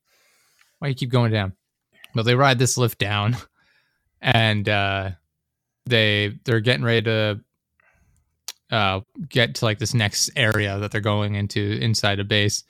[0.78, 1.52] why you keep going down?"
[2.14, 3.36] But they ride this lift down,
[4.20, 5.10] and uh,
[5.86, 7.40] they they're getting ready to
[8.70, 12.64] uh, get to like this next area that they're going into inside a base.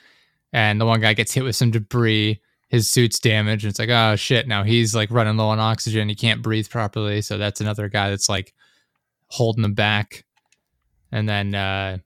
[0.53, 2.41] And the one guy gets hit with some debris.
[2.69, 3.65] His suit's damaged.
[3.65, 4.49] And it's like, oh shit.
[4.49, 6.09] Now he's like running low on oxygen.
[6.09, 7.23] He can't breathe properly.
[7.23, 8.55] So that's another guy that's like
[9.29, 10.25] holding him back.
[11.11, 11.99] And then uh,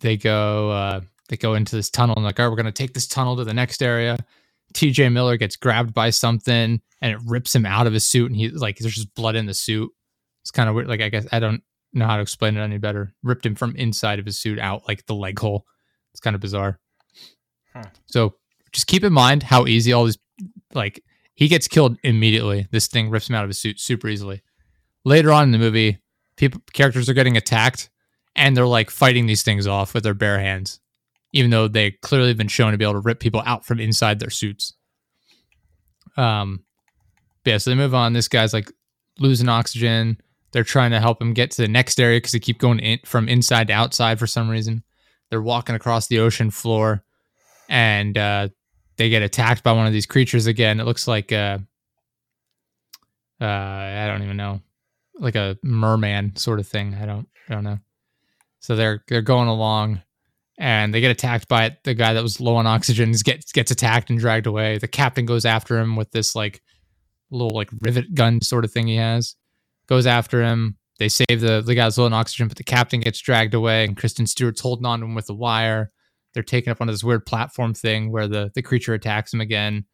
[0.00, 2.94] they go uh, they go into this tunnel and like, all right, we're gonna take
[2.94, 4.18] this tunnel to the next area.
[4.74, 8.36] TJ Miller gets grabbed by something and it rips him out of his suit and
[8.36, 9.90] he like there's just blood in the suit.
[10.42, 10.88] It's kind of weird.
[10.88, 13.14] Like I guess I don't know how to explain it any better.
[13.22, 15.66] Ripped him from inside of his suit out like the leg hole.
[16.12, 16.78] It's kind of bizarre.
[17.74, 17.84] Huh.
[18.06, 18.34] So
[18.72, 20.18] just keep in mind how easy all these
[20.74, 21.02] like
[21.34, 22.66] he gets killed immediately.
[22.70, 24.42] This thing rips him out of his suit super easily.
[25.04, 25.98] Later on in the movie,
[26.36, 27.90] people characters are getting attacked
[28.36, 30.80] and they're like fighting these things off with their bare hands
[31.32, 33.80] even though they clearly have been shown to be able to rip people out from
[33.80, 34.74] inside their suits.
[36.16, 36.64] Um,
[37.44, 38.12] yeah, so they move on.
[38.12, 38.70] This guy's like
[39.18, 40.20] losing oxygen.
[40.52, 42.98] They're trying to help him get to the next area because they keep going in,
[43.04, 44.82] from inside to outside for some reason.
[45.30, 47.04] They're walking across the ocean floor,
[47.70, 48.48] and uh,
[48.96, 50.80] they get attacked by one of these creatures again.
[50.80, 51.58] It looks like uh,
[53.40, 54.60] uh, I don't even know,
[55.18, 56.94] like a merman sort of thing.
[57.00, 57.78] I don't, I don't know.
[58.58, 60.02] So they're they're going along
[60.58, 61.78] and they get attacked by it.
[61.84, 64.76] The guy that was low on oxygen gets gets attacked and dragged away.
[64.76, 66.60] The captain goes after him with this like
[67.30, 69.36] little like rivet gun sort of thing he has.
[69.86, 70.76] Goes after him.
[70.98, 73.96] They save the the guy's low on oxygen, but the captain gets dragged away, and
[73.96, 75.92] Kristen Stewart's holding on to him with a wire.
[76.32, 79.84] They're taken up onto this weird platform thing where the the creature attacks them again.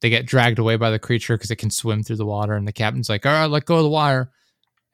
[0.00, 2.66] They get dragged away by the creature because it can swim through the water, and
[2.66, 4.30] the captain's like, "All right, let go of the wire,"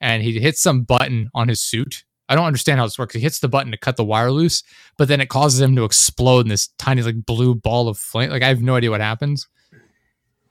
[0.01, 3.13] and he hits some button on his suit I don't understand how this works.
[3.13, 4.63] He hits the button to cut the wire loose,
[4.97, 8.29] but then it causes him to explode in this tiny like blue ball of flame.
[8.29, 9.47] Like I have no idea what happens,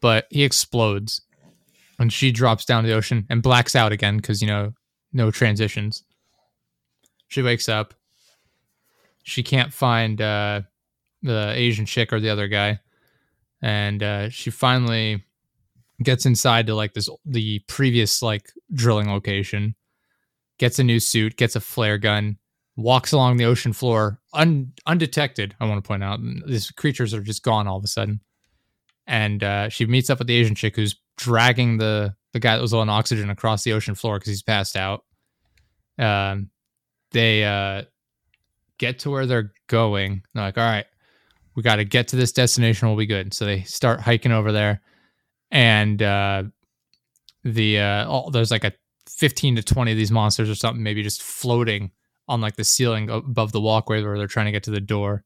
[0.01, 1.23] but he explodes,
[1.99, 4.73] and she drops down to the ocean and blacks out again because you know
[5.13, 6.05] no transitions.
[7.29, 7.95] She wakes up.
[9.25, 10.63] She can't find uh,
[11.23, 12.79] the Asian chick or the other guy,
[13.61, 15.25] and uh, she finally
[16.03, 19.75] gets inside to like this the previous like drilling location
[20.59, 22.37] gets a new suit, gets a flare gun,
[22.77, 25.55] walks along the ocean floor un- undetected.
[25.61, 28.21] I want to point out these creatures are just gone all of a sudden,
[29.07, 32.63] and uh, she meets up with the Asian chick who's dragging the the guy that
[32.63, 35.05] was on oxygen across the ocean floor because he's passed out.
[35.99, 36.51] Um,
[37.13, 37.85] they uh,
[38.79, 40.23] get to where they're going.
[40.35, 40.87] They're like, all right,
[41.55, 42.89] we got to get to this destination.
[42.89, 43.35] We'll be good.
[43.35, 44.81] So they start hiking over there,
[45.51, 46.45] and uh,
[47.45, 48.73] the uh, there's like a
[49.09, 51.91] 15 to 20 of these monsters or something, maybe just floating
[52.27, 55.25] on like the ceiling above the walkway where they're trying to get to the door.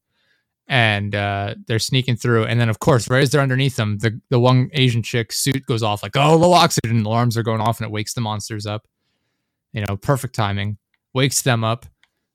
[0.70, 2.44] And uh, they're sneaking through.
[2.44, 5.64] And then, of course, right as they're underneath them, the, the one Asian chick suit
[5.64, 7.06] goes off like, oh, low oxygen.
[7.06, 8.86] Alarms are going off and it wakes the monsters up.
[9.72, 10.76] You know, perfect timing.
[11.14, 11.86] Wakes them up.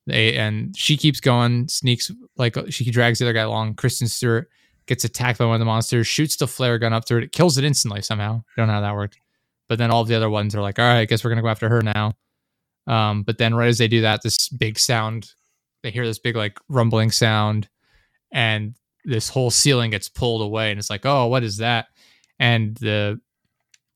[0.05, 3.75] They and she keeps going, sneaks like she drags the other guy along.
[3.75, 4.49] Kristen Stewart
[4.85, 7.57] gets attacked by one of the monsters, shoots the flare gun up through it, kills
[7.57, 8.43] it instantly somehow.
[8.57, 9.17] Don't know how that worked.
[9.69, 11.47] But then all the other ones are like, all right, I guess we're gonna go
[11.47, 12.13] after her now.
[12.85, 15.31] Um, but then right as they do that, this big sound,
[15.83, 17.69] they hear this big like rumbling sound,
[18.31, 21.87] and this whole ceiling gets pulled away, and it's like, oh, what is that?
[22.39, 23.21] And the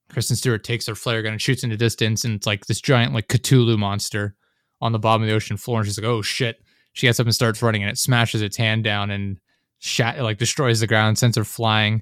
[0.09, 3.13] Kristen Stewart takes her flare gun and shoots into distance, and it's like this giant
[3.13, 4.35] like Cthulhu monster
[4.81, 6.61] on the bottom of the ocean floor, and she's like, oh shit.
[6.93, 9.37] She gets up and starts running, and it smashes its hand down and
[9.77, 12.01] shat like destroys the ground, sends her flying.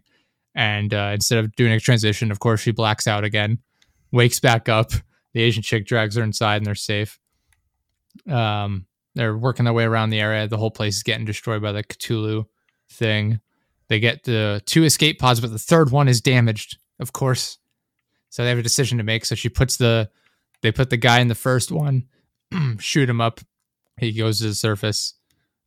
[0.53, 3.59] And uh, instead of doing a transition, of course, she blacks out again,
[4.11, 4.91] wakes back up.
[5.33, 7.19] The Asian chick drags her inside, and they're safe.
[8.29, 8.85] Um,
[9.15, 10.47] they're working their way around the area.
[10.47, 12.45] The whole place is getting destroyed by the Cthulhu
[12.89, 13.41] thing.
[13.89, 17.57] They get the two escape pods, but the third one is damaged, of course.
[18.29, 19.25] So they have a decision to make.
[19.25, 20.09] So she puts the
[20.61, 22.07] they put the guy in the first one,
[22.80, 23.39] shoot him up.
[23.98, 25.13] He goes to the surface,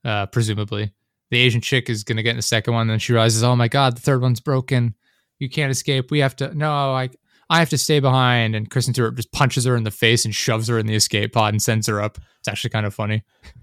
[0.04, 0.92] uh, presumably.
[1.30, 3.68] The Asian chick is gonna get in the second one, then she realizes, oh my
[3.68, 4.94] god, the third one's broken.
[5.38, 6.10] You can't escape.
[6.10, 6.54] We have to.
[6.54, 7.10] No, I
[7.50, 8.54] I have to stay behind.
[8.54, 11.32] And Kristen Stewart just punches her in the face and shoves her in the escape
[11.32, 12.18] pod and sends her up.
[12.40, 13.24] It's actually kind of funny.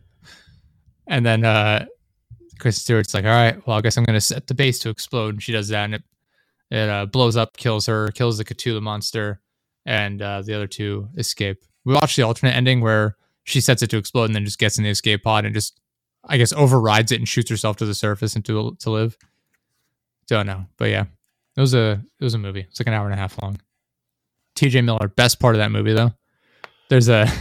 [1.08, 1.86] And then uh,
[2.60, 4.90] Kristen Stewart's like, all right, well, I guess I'm going to set the base to
[4.90, 5.36] explode.
[5.36, 6.04] And she does that and it,
[6.72, 9.40] it uh, blows up, kills her, kills the Cthulhu monster,
[9.86, 11.64] and uh, the other two escape.
[11.86, 14.78] We watched the alternate ending where she sets it to explode and then just gets
[14.78, 15.80] in the escape pod and just,
[16.24, 19.18] I guess, overrides it and shoots herself to the surface and to, to live.
[20.28, 20.66] Don't know.
[20.78, 21.06] But yeah,
[21.56, 22.66] it was a it was a movie.
[22.68, 23.60] It's like an hour and a half long.
[24.56, 26.14] TJ Miller, best part of that movie though.
[26.90, 27.32] There's a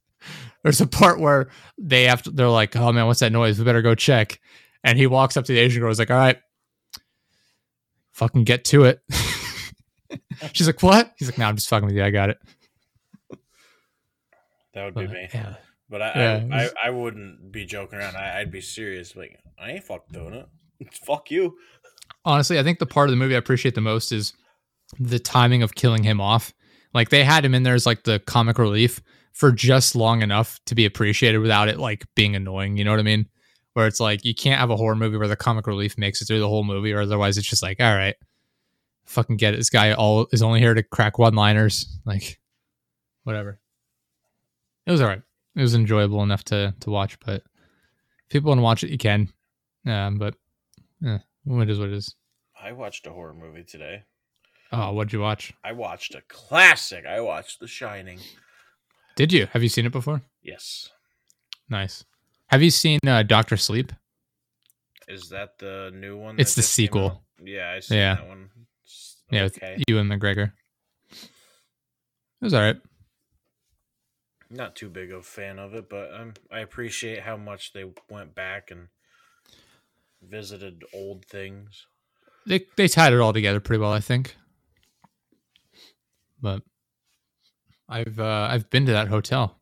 [0.62, 3.58] there's a part where they have to, they're like, oh man, what's that noise?
[3.58, 4.40] We better go check.
[4.84, 5.90] And he walks up to the Asian girl.
[5.90, 6.38] He's like, all right,
[8.12, 9.00] fucking get to it.
[10.52, 11.12] She's like, what?
[11.18, 12.04] He's like, no, I'm just fucking with you.
[12.04, 12.38] I got it.
[14.76, 15.28] That would be But, me.
[15.34, 15.54] yeah.
[15.88, 18.14] But I, Yeah, I, was- I, I wouldn't be joking around.
[18.16, 19.16] I, I'd be serious.
[19.16, 20.46] Like, I ain't fucking doing it.
[20.92, 21.56] Fuck you.
[22.24, 24.34] honestly, I think the part of the movie I appreciate the most is
[25.00, 26.52] the timing of killing him off.
[26.94, 29.00] Like they had him in there as like the comic relief
[29.32, 32.76] for just long enough to be appreciated without it like being annoying.
[32.76, 33.26] You know what I mean?
[33.74, 36.26] Where it's like you can't have a horror movie where the comic relief makes it
[36.26, 38.14] through the whole movie, or otherwise it's just like, all right,
[39.04, 39.58] fucking get it.
[39.58, 41.98] This guy all is only here to crack one liners.
[42.06, 42.38] Like,
[43.24, 43.60] whatever.
[44.86, 45.22] It was all right.
[45.54, 47.42] It was enjoyable enough to to watch, but
[48.24, 49.32] if people want to watch it, you can.
[49.86, 50.34] Um, but
[51.04, 52.14] eh, it is what it is.
[52.60, 54.02] I watched a horror movie today.
[54.72, 55.54] Oh, what'd you watch?
[55.64, 57.04] I watched a classic.
[57.06, 58.18] I watched The Shining.
[59.14, 59.46] Did you?
[59.52, 60.22] Have you seen it before?
[60.42, 60.90] Yes.
[61.68, 62.04] Nice.
[62.48, 63.92] Have you seen uh, Doctor Sleep?
[65.08, 66.38] Is that the new one?
[66.38, 67.22] It's the sequel.
[67.42, 68.14] Yeah, I seen Yeah.
[68.16, 68.50] that one.
[68.84, 69.74] It's Yeah, okay.
[69.78, 70.52] with Ewan McGregor.
[71.12, 71.28] It
[72.44, 72.76] was all right.
[74.48, 77.84] Not too big of a fan of it, but um, I appreciate how much they
[78.08, 78.88] went back and
[80.22, 81.86] visited old things.
[82.46, 84.36] They they tied it all together pretty well, I think.
[86.40, 86.62] But
[87.88, 89.58] I've uh, I've been to that hotel.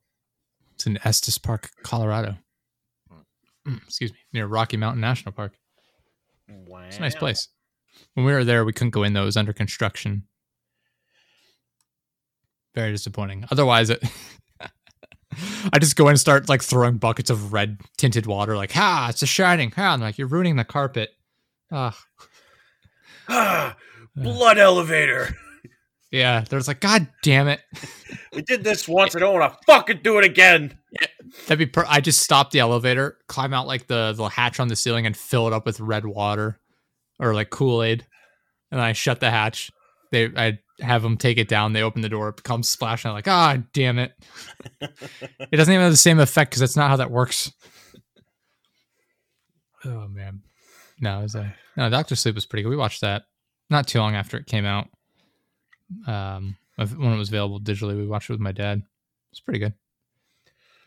[0.75, 2.37] It's in Estes Park, Colorado.
[3.67, 5.55] Mm, Excuse me, near Rocky Mountain National Park.
[6.49, 6.83] Wow.
[6.83, 7.49] It's a nice place.
[8.13, 10.25] When we were there, we couldn't go in though; it was under construction.
[12.75, 13.47] Very disappointing.
[13.51, 14.05] Otherwise, it.
[15.73, 19.09] I just go in and start like throwing buckets of red tinted water, like, ha,
[19.11, 19.71] it's a shining.
[19.73, 21.11] Ha, I'm like, you're ruining the carpet.
[21.73, 21.97] Ah,
[23.29, 23.77] Ah,
[24.17, 25.29] blood elevator.
[26.11, 26.45] yeah.
[26.49, 27.61] There's like, God damn it.
[28.35, 29.17] We did this once.
[29.17, 30.77] I don't want to fucking do it again.
[31.47, 31.67] That'd be.
[31.67, 35.07] Per- I just stop the elevator, climb out like the the hatch on the ceiling,
[35.07, 36.61] and fill it up with red water,
[37.19, 38.07] or like Kool Aid,
[38.71, 39.71] and I shut the hatch.
[40.13, 41.73] They, I have them take it down.
[41.73, 43.09] They open the door, it becomes splashing.
[43.11, 44.13] I'm like, ah, damn it!
[44.81, 47.53] it doesn't even have the same effect because that's not how that works.
[49.85, 50.43] Oh man,
[51.01, 51.91] no, it was a no.
[51.91, 52.71] Doctor Sleep was pretty good.
[52.71, 53.25] We watched that
[53.71, 54.89] not too long after it came out.
[56.07, 58.83] Um, when it was available digitally, we watched it with my dad.
[59.31, 59.75] It's pretty good.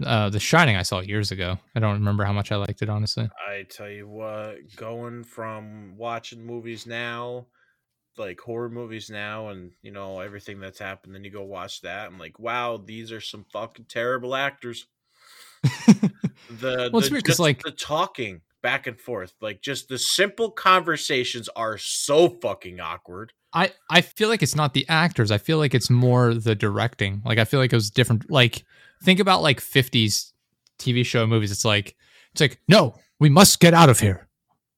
[0.04, 1.58] Uh, The Shining I saw years ago.
[1.76, 3.30] I don't remember how much I liked it honestly.
[3.48, 7.48] I tell you what, going from watching movies now,
[8.18, 12.08] like horror movies now, and you know everything that's happened, then you go watch that.
[12.08, 14.88] I'm like, wow, these are some fucking terrible actors.
[16.50, 20.50] The Well, the, weird just like- the talking back and forth, like just the simple
[20.52, 23.34] conversations are so fucking awkward.
[23.54, 25.32] I I feel like it's not the actors.
[25.32, 27.22] I feel like it's more the directing.
[27.26, 28.30] Like I feel like it was different.
[28.30, 28.64] Like
[29.04, 30.32] think about like 50s
[30.80, 31.52] TV show movies.
[31.52, 31.96] It's like
[32.32, 34.27] it's like no, we must get out of here.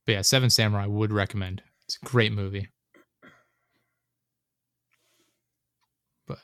[0.07, 1.63] But yeah, Seven Samurai would recommend.
[1.85, 2.69] It's a great movie.
[6.27, 6.39] But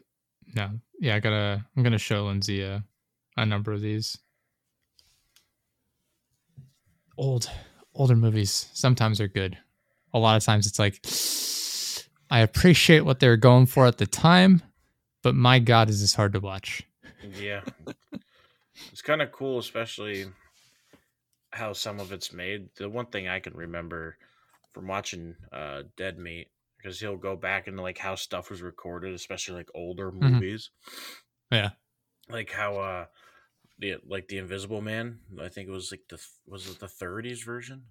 [0.54, 1.64] no, yeah, I gotta.
[1.74, 2.84] I'm gonna show Lindsay a,
[3.38, 4.18] a number of these
[7.16, 7.50] old,
[7.94, 8.68] older movies.
[8.74, 9.56] Sometimes are good.
[10.12, 11.00] A lot of times it's like
[12.30, 14.62] I appreciate what they're going for at the time,
[15.22, 16.82] but my God, is this hard to watch?
[17.40, 17.62] Yeah.
[18.90, 20.26] it's kind of cool, especially
[21.52, 22.74] how some of it's made.
[22.76, 24.18] The one thing I can remember
[24.72, 29.12] from watching uh, Dead Meat, because he'll go back into like how stuff was recorded,
[29.14, 30.42] especially like older Mhm.
[30.42, 30.70] movies,
[31.50, 31.72] Yeah,
[32.28, 33.06] like how uh,
[33.78, 35.20] the like the Invisible Man.
[35.40, 37.88] I think it was like the was it the 30s version,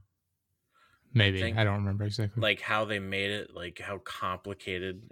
[1.13, 2.43] maybe think- I don't remember exactly.
[2.43, 5.11] like how they made it, like how complicated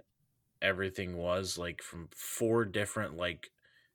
[0.62, 3.50] everything was, like from four different like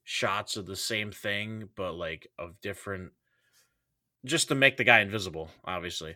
[0.05, 3.11] shots of the same thing, but like of different,
[4.23, 6.15] just to make the guy invisible, obviously.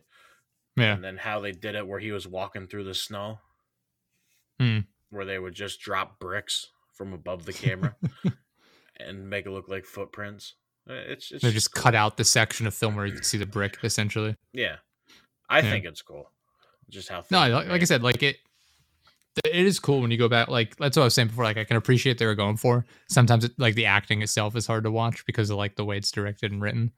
[0.78, 3.40] yeah, And then how they did it, where he was walking through the snow,
[4.60, 4.80] Hmm.
[5.10, 7.96] where they would just drop bricks from above the camera
[8.98, 10.56] and make it look like footprints.
[10.90, 13.38] Uh, It's, it's they just cut out the section of film where you can see
[13.38, 14.36] the brick, essentially.
[14.54, 14.78] yeah.
[15.50, 15.70] I Yeah.
[15.72, 16.32] think it's cool.
[16.90, 18.38] Just how No, like, like I said, like it,
[19.46, 20.48] it is cool when you go back.
[20.48, 21.44] Like that's what I was saying before.
[21.44, 22.86] Like I can appreciate they were going for.
[23.10, 25.98] Sometimes it, like the acting itself is hard to watch because of like the way
[25.98, 26.92] it's directed and written.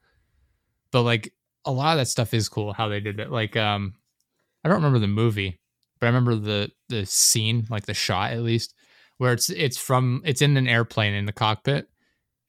[0.90, 1.32] But like
[1.64, 3.30] a lot of that stuff is cool how they did it.
[3.30, 3.94] Like um,
[4.64, 5.60] I don't remember the movie,
[6.00, 8.74] but I remember the the scene, like the shot at least,
[9.18, 11.88] where it's it's from it's in an airplane in the cockpit.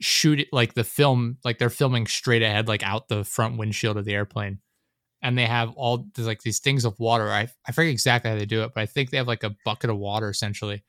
[0.01, 3.97] Shoot it like the film, like they're filming straight ahead, like out the front windshield
[3.97, 4.59] of the airplane
[5.23, 7.31] and they have all there's like these things of water.
[7.31, 9.55] I I forget exactly how they do it, but I think they have like a
[9.65, 10.83] bucket of water essentially.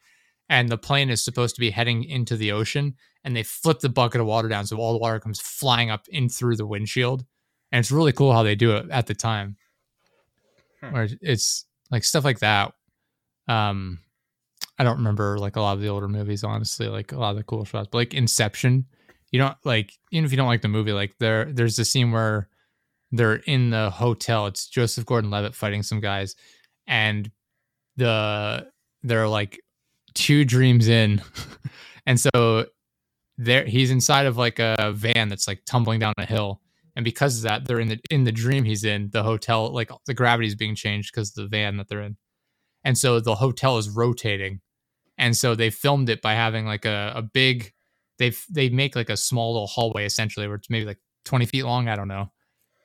[0.51, 3.89] And the plane is supposed to be heading into the ocean, and they flip the
[3.89, 7.25] bucket of water down, so all the water comes flying up in through the windshield.
[7.73, 9.57] And it's really cool how they do it at the time.
[10.83, 10.93] Hmm.
[10.93, 12.75] Where it's like stuff like that.
[13.49, 14.01] Um,
[14.79, 17.37] I don't remember like a lot of the older movies, honestly, like a lot of
[17.37, 17.89] the cool shots.
[17.91, 18.85] But like Inception,
[19.31, 22.13] you don't like even if you don't like the movie, like there there's a scene
[22.13, 22.49] where
[23.17, 24.47] they're in the hotel.
[24.47, 26.35] It's Joseph Gordon-Levitt fighting some guys,
[26.87, 27.31] and
[27.97, 28.69] the
[29.03, 29.61] they're like
[30.15, 31.23] two dreams in,
[32.07, 32.67] and so
[33.39, 36.61] there he's inside of like a van that's like tumbling down a hill,
[36.97, 39.73] and because of that, they're in the in the dream he's in the hotel.
[39.73, 42.17] Like the gravity's being changed because the van that they're in,
[42.83, 44.61] and so the hotel is rotating,
[45.19, 47.73] and so they filmed it by having like a a big.
[48.19, 51.65] They they make like a small little hallway essentially, where it's maybe like twenty feet
[51.65, 51.89] long.
[51.89, 52.31] I don't know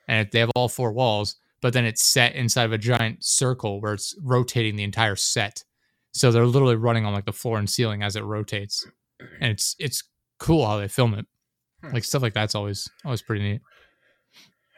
[0.09, 3.79] and they have all four walls, but then it's set inside of a giant circle
[3.79, 5.63] where it's rotating the entire set.
[6.11, 8.85] So they're literally running on like the floor and ceiling as it rotates,
[9.39, 10.03] and it's it's
[10.39, 11.27] cool how they film it.
[11.81, 11.93] Hmm.
[11.93, 13.61] Like stuff like that's always always pretty neat.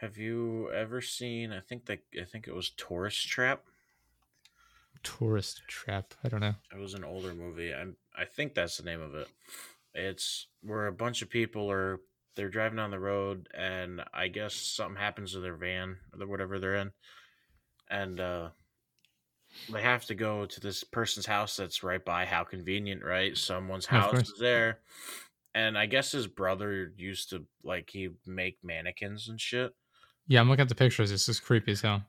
[0.02, 1.50] Have you ever seen?
[1.50, 3.62] I think that I think it was Tourist Trap.
[5.02, 6.14] Tourist trap.
[6.22, 6.54] I don't know.
[6.72, 7.72] It was an older movie.
[7.72, 9.28] I I think that's the name of it.
[9.94, 12.00] It's where a bunch of people are
[12.34, 16.58] they're driving down the road and I guess something happens to their van or whatever
[16.58, 16.92] they're in,
[17.90, 18.48] and uh,
[19.70, 22.24] they have to go to this person's house that's right by.
[22.24, 23.36] How convenient, right?
[23.36, 24.80] Someone's house is there,
[25.54, 29.74] and I guess his brother used to like he make mannequins and shit.
[30.28, 31.10] Yeah, I'm looking at the pictures.
[31.10, 32.02] It's just creepy as hell.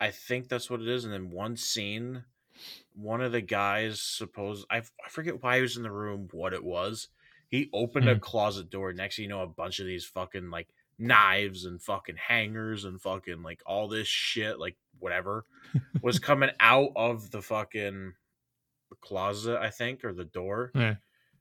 [0.00, 1.04] I think that's what it is.
[1.04, 2.24] And then one scene,
[2.94, 6.52] one of the guys suppose I, I forget why he was in the room, what
[6.52, 7.08] it was.
[7.54, 8.20] He opened a Hmm.
[8.20, 8.92] closet door.
[8.92, 13.00] Next thing you know, a bunch of these fucking like knives and fucking hangers and
[13.00, 15.44] fucking like all this shit, like whatever,
[16.02, 18.14] was coming out of the fucking
[19.00, 20.72] closet, I think, or the door.
[20.74, 20.96] Yeah.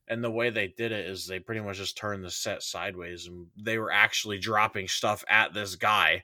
[0.07, 3.26] And the way they did it is they pretty much just turned the set sideways
[3.26, 6.24] and they were actually dropping stuff at this guy.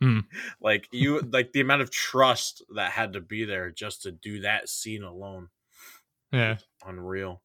[0.00, 0.20] Hmm.
[0.62, 4.40] like you like the amount of trust that had to be there just to do
[4.40, 5.48] that scene alone.
[6.32, 6.56] Yeah.
[6.86, 7.41] Unreal.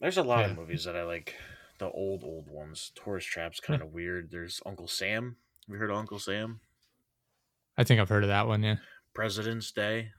[0.00, 0.50] There's a lot Yeah.
[0.52, 1.36] of movies that I like.
[1.78, 2.92] The old old ones.
[2.94, 4.30] Tourist Trap's kind of weird.
[4.30, 5.36] There's Uncle Sam.
[5.66, 6.60] We heard of Uncle Sam.
[7.78, 8.62] I think I've heard of that one.
[8.62, 8.76] Yeah.
[9.14, 10.12] President's Day.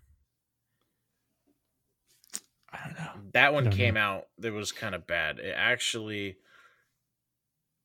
[2.74, 3.30] I don't know.
[3.34, 4.28] That one came out.
[4.42, 5.40] It was kind of bad.
[5.40, 6.38] It actually,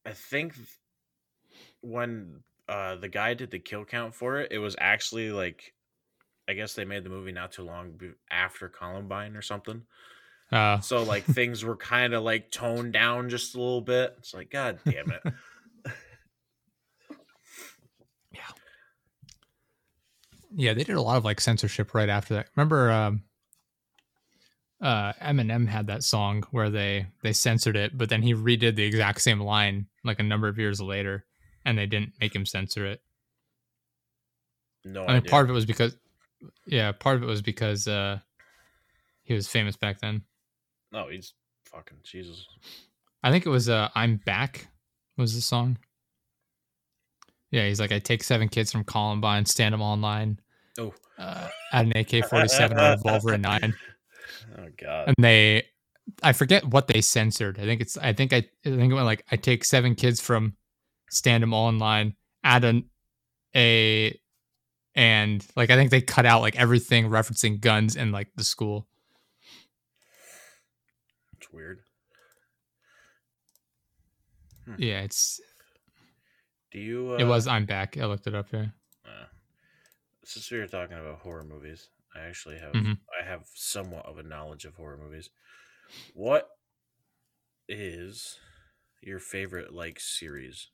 [0.04, 0.54] I think,
[1.80, 5.74] when uh, the guy did the kill count for it, it was actually like,
[6.48, 7.98] I guess they made the movie not too long
[8.30, 9.82] after Columbine or something,
[10.50, 14.14] Uh, So like things were kind of like toned down just a little bit.
[14.18, 15.22] It's like, God damn it.
[18.32, 18.40] yeah,
[20.54, 22.48] Yeah, they did a lot of like censorship right after that.
[22.54, 23.22] Remember, um,
[24.80, 28.84] uh, Eminem had that song where they they censored it, but then he redid the
[28.84, 31.24] exact same line like a number of years later,
[31.64, 33.00] and they didn't make him censor it.
[34.84, 35.30] No I mean, idea.
[35.30, 35.96] part of it was because,
[36.66, 38.18] yeah, part of it was because uh,
[39.24, 40.22] he was famous back then.
[40.92, 41.34] No, he's
[41.70, 42.46] fucking Jesus.
[43.22, 44.68] I think it was uh, "I'm Back"
[45.16, 45.78] was the song.
[47.50, 50.40] Yeah, he's like, I take seven kids from Columbine, stand them online,
[50.78, 53.74] Oh, uh, add an AK forty seven, a revolver, and nine.
[54.58, 55.08] oh God.
[55.08, 55.64] and they
[56.22, 57.58] I forget what they censored.
[57.58, 60.20] I think it's I think I, I think it went like I take seven kids
[60.20, 60.54] from
[61.10, 62.14] stand them all in line,
[62.44, 62.84] add an
[63.54, 64.18] a
[64.94, 68.86] and like I think they cut out like everything referencing guns in like the school.
[71.56, 71.80] Weird.
[74.76, 75.40] Yeah, it's
[76.70, 77.12] Do you?
[77.14, 77.96] Uh, it was I'm back.
[77.96, 78.74] I looked it up here.
[79.06, 79.24] Uh,
[80.22, 82.98] since we were talking about horror movies, I actually have Mhm.
[83.18, 85.30] I have somewhat of a knowledge of horror movies.
[86.12, 86.50] What
[87.68, 88.38] is
[89.00, 90.68] your favorite like series?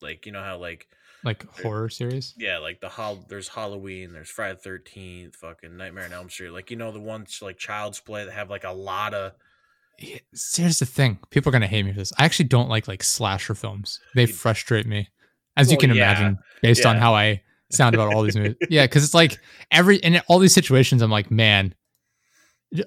[0.00, 0.88] Like you know how like
[1.24, 2.34] Like horror series.
[2.36, 6.50] yeah like the hol- there's Halloween, there's Friday the Thirteenth, fucking Nightmare on Elm Street.
[6.50, 9.32] Like you know the ones like Child's Play that have like a lot of
[10.00, 11.18] here's the thing.
[11.30, 12.12] People are gonna hate me for this.
[12.18, 14.00] I actually don't like like slasher films.
[14.14, 15.08] They frustrate me,
[15.56, 18.56] as you can yeah, imagine, based on how I sound about all these movies.
[18.70, 19.38] Yeah, because it's like
[19.70, 21.74] every in all these situations, I'm like, man,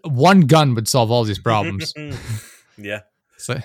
[0.04, 1.94] one gun would solve all these problems.
[2.78, 3.02] yeah.
[3.38, 3.60] so,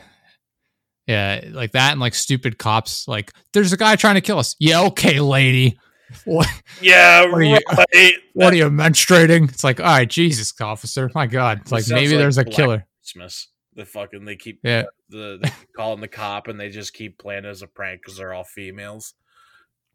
[1.06, 3.08] yeah, like that, and like stupid cops.
[3.08, 4.56] Like, there's a guy trying to kill us.
[4.58, 5.78] Yeah, okay, lady.
[6.24, 6.48] What,
[6.80, 8.14] Yeah, What are you- right.
[8.32, 9.50] what are you menstruating?
[9.50, 11.10] It's like, all right, Jesus, officer.
[11.14, 12.86] My God, it's like maybe like there's a Black killer.
[13.12, 13.48] Christmas.
[13.74, 14.84] The fucking they keep Yeah.
[15.08, 18.00] the they keep calling the cop and they just keep playing it as a prank
[18.02, 19.14] because they're all females.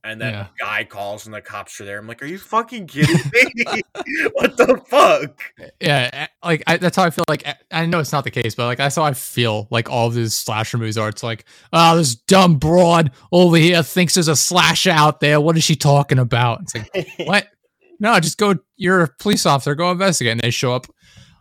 [0.05, 0.47] And then Yeah.
[0.59, 1.97] guy calls and the cops are there.
[1.99, 3.81] I'm like, are you fucking kidding me?
[4.33, 5.41] what the fuck?
[5.79, 8.53] yeah like I, that's how i feel like eh, i know it's not the case
[8.55, 11.45] but like that's how i feel like all of these slasher movies are it's like
[11.71, 15.75] oh this dumb broad over here thinks there's a slasher out there what is she
[15.75, 17.47] talking about it's like what
[17.99, 20.85] no just go you're a police officer go investigate and they show up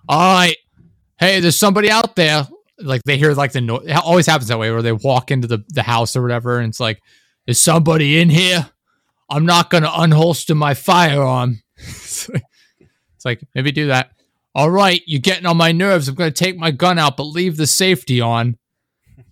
[0.09, 0.57] all right
[1.23, 2.47] hey there's somebody out there
[2.81, 5.47] like they hear like the noise it always happens that way where they walk into
[5.49, 7.01] the, the house or whatever and it's like
[7.47, 8.68] is somebody in here
[9.31, 12.43] i'm not gonna unholster my firearm it's like-
[13.14, 14.11] it's like maybe do that
[14.55, 16.09] all right, you're getting on my nerves.
[16.09, 18.59] I'm going to take my gun out, but leave the safety on.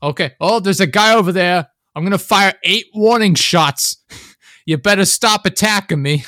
[0.03, 0.32] Okay.
[0.41, 1.68] Oh, there's a guy over there.
[1.95, 4.03] I'm going to fire eight warning shots.
[4.66, 6.24] You better stop attacking me.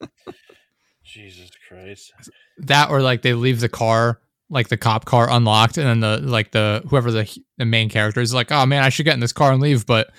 [1.04, 2.12] Jesus Christ.
[2.58, 4.20] That or like they leave the car,
[4.52, 7.28] like the cop car unlocked, and then the like the whoever the
[7.58, 9.86] the main character is like, oh man, I should get in this car and leave,
[9.86, 10.10] but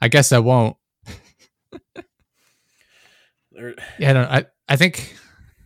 [0.00, 0.76] I guess I won't.
[3.98, 5.16] Yeah, I, don't, I I think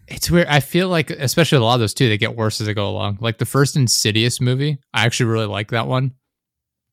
[0.08, 0.46] it's weird.
[0.46, 2.88] I feel like, especially a lot of those too, they get worse as they go
[2.88, 3.18] along.
[3.20, 6.12] Like the first Insidious movie, I actually really like that one.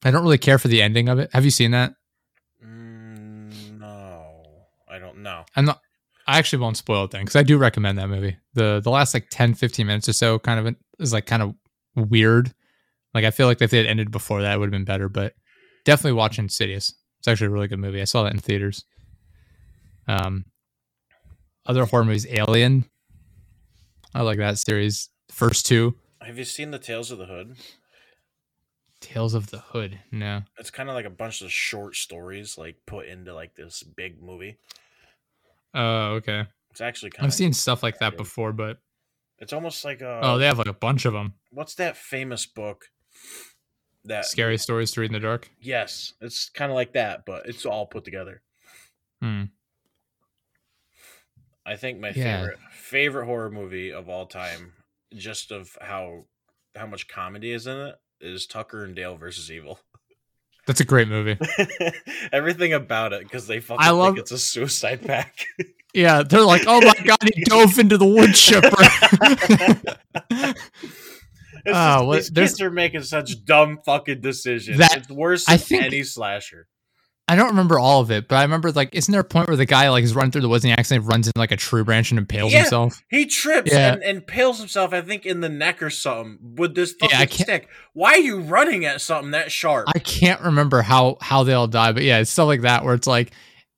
[0.03, 1.29] I don't really care for the ending of it.
[1.33, 1.93] Have you seen that?
[2.61, 4.25] Mm, no,
[4.89, 5.45] I don't know.
[5.55, 5.79] I'm not.
[6.27, 8.37] I actually won't spoil it then because I do recommend that movie.
[8.53, 11.55] the The last like 10, 15 minutes or so kind of is like kind of
[11.95, 12.53] weird.
[13.13, 15.09] Like I feel like if they had ended before that, it would have been better.
[15.09, 15.33] But
[15.85, 16.93] definitely watch Insidious.
[17.19, 18.01] It's actually a really good movie.
[18.01, 18.85] I saw that in theaters.
[20.07, 20.45] Um,
[21.65, 22.85] other horror movies, Alien.
[24.13, 25.09] I like that series.
[25.29, 27.55] First two, Have you seen the Tales of the Hood?
[29.01, 29.99] Tales of the Hood.
[30.11, 33.83] No, It's kind of like a bunch of short stories, like put into like this
[33.83, 34.57] big movie.
[35.73, 36.45] oh okay.
[36.71, 37.35] It's actually kind I've of.
[37.35, 38.77] seen stuff like that before, but
[39.39, 40.19] It's almost like a.
[40.21, 41.33] oh, they have like a bunch of them.
[41.51, 42.85] what's that famous book?
[44.05, 45.49] That Scary stories to read in the dark.
[45.59, 48.41] Yes, it's kind of like that, but it's all put together.
[49.21, 49.43] Hmm.
[51.65, 52.39] I think my Yeah.
[52.41, 54.73] favorite favorite horror movie of all time,
[55.13, 56.25] just of how
[56.75, 59.79] how much comedy is in it, is Tucker and Dale versus Evil.
[60.67, 61.37] That's a great movie.
[62.31, 65.45] Everything about it because they fucking I love- think it's a suicide pact.
[65.91, 68.69] Yeah, they're like, oh my god, he dove into the wood chipper.
[71.65, 74.77] It's Ah, just, what- these kids are making such dumb fucking decisions.
[74.77, 76.67] That- it's worse I than think- any slasher.
[77.29, 79.55] I don't remember all of it, but I remember like, isn't there a point where
[79.55, 81.55] the guy like is running through the woods and he accidentally runs into like a
[81.57, 82.59] tree branch and impales Yeah.
[82.61, 83.01] himself?
[83.09, 83.93] He trips Yeah.
[83.93, 87.25] and, and pales himself, I think, in the neck or something with this fucking Yeah,
[87.27, 87.69] stick.
[87.93, 89.87] Why are you running at something that sharp?
[89.95, 92.95] I can't remember how how they all die, but yeah, it's stuff like that where
[92.95, 93.31] it's like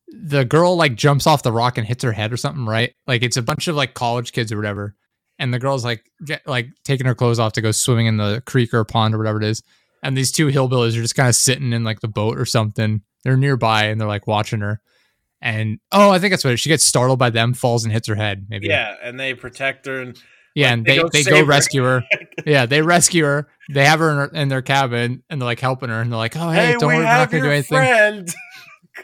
[0.08, 2.93] the girl like jumps off the rock and hits her head or something, right?
[3.08, 4.95] Like it's a bunch of like college kids or whatever,
[5.39, 8.41] and the girl's like get like taking her clothes off to go swimming in the
[8.45, 9.62] creek or pond or whatever it is.
[10.04, 13.02] And these two hillbillies are just kind of sitting in like the boat or something.
[13.24, 14.82] They're nearby and they're like watching her.
[15.41, 16.59] And oh, I think that's what it is.
[16.59, 18.45] she gets startled by them, falls and hits her head.
[18.49, 18.67] Maybe.
[18.67, 20.17] Yeah, and they protect her and
[20.53, 21.45] Yeah, like, and they they, go they go her.
[21.45, 22.03] rescue her.
[22.45, 23.47] Yeah, they rescue her.
[23.72, 26.17] They have her in, her in their cabin and they're like helping her and they're
[26.17, 27.78] like, oh, hey, don't worry, we're not going to do anything.
[27.78, 28.34] friend.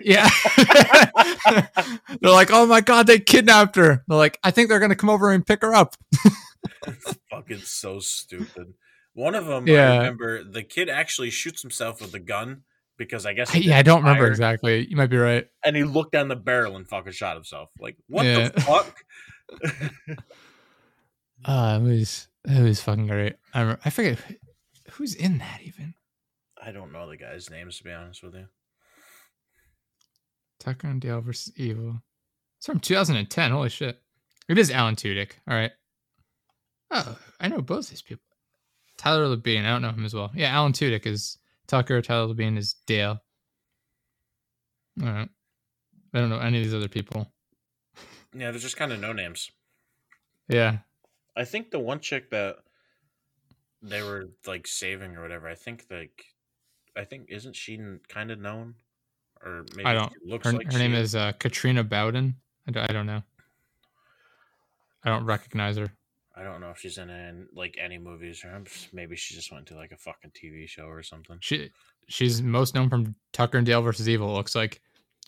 [0.01, 0.29] Yeah.
[2.21, 4.03] they're like, oh my God, they kidnapped her.
[4.07, 5.95] They're like, I think they're going to come over and pick her up.
[7.31, 8.73] Fucking so stupid.
[9.13, 9.93] One of them, Yeah.
[9.93, 12.63] I remember the kid actually shoots himself with a gun
[12.97, 14.87] because I guess yeah, I don't remember fire, exactly.
[14.89, 15.47] You might be right.
[15.63, 17.69] And he looked down the barrel and fucking shot himself.
[17.79, 18.49] Like what Yeah.
[18.49, 18.95] the fuck?
[21.45, 23.35] Uh, it was, it was fucking great.
[23.53, 24.19] I, remember, I forget
[24.91, 25.93] who's in that even.
[26.61, 28.47] I don't know the guy's names to be honest with you.
[30.59, 32.01] Tucker and Dale versus Evil.
[32.57, 33.51] It's from 2010.
[33.51, 34.01] Holy shit.
[34.49, 35.31] It is Alan Tudyk.
[35.47, 35.71] All right.
[36.89, 38.23] Oh, I know both these people.
[38.97, 39.65] Tyler Labine.
[39.65, 40.31] I don't know him as well.
[40.33, 41.37] Yeah, Alan Tudyk is
[41.67, 42.01] Tucker.
[42.01, 43.21] Tyler Labine is Dale.
[45.01, 45.29] All right.
[46.13, 47.31] I don't know any of these other people.
[48.33, 49.51] Yeah, they're just kind of no names.
[50.47, 50.79] Yeah.
[51.35, 52.57] I think the one chick that
[53.81, 55.47] they were like saving or whatever.
[55.47, 56.23] I think like
[56.95, 58.73] I think isn't she kind of known,
[59.45, 62.35] or maybe I don't- looks Her, like her name she is uh, Katrina Bowden.
[62.67, 63.21] I don't, I don't know.
[65.03, 65.89] I don't recognize her.
[66.37, 68.63] I don't know if she's in, in like any movies or
[68.93, 71.37] maybe she just went to like a fucking TV show or something.
[71.41, 71.71] She
[72.07, 74.33] she's most known from Tucker and Dale versus Evil.
[74.33, 74.81] Looks like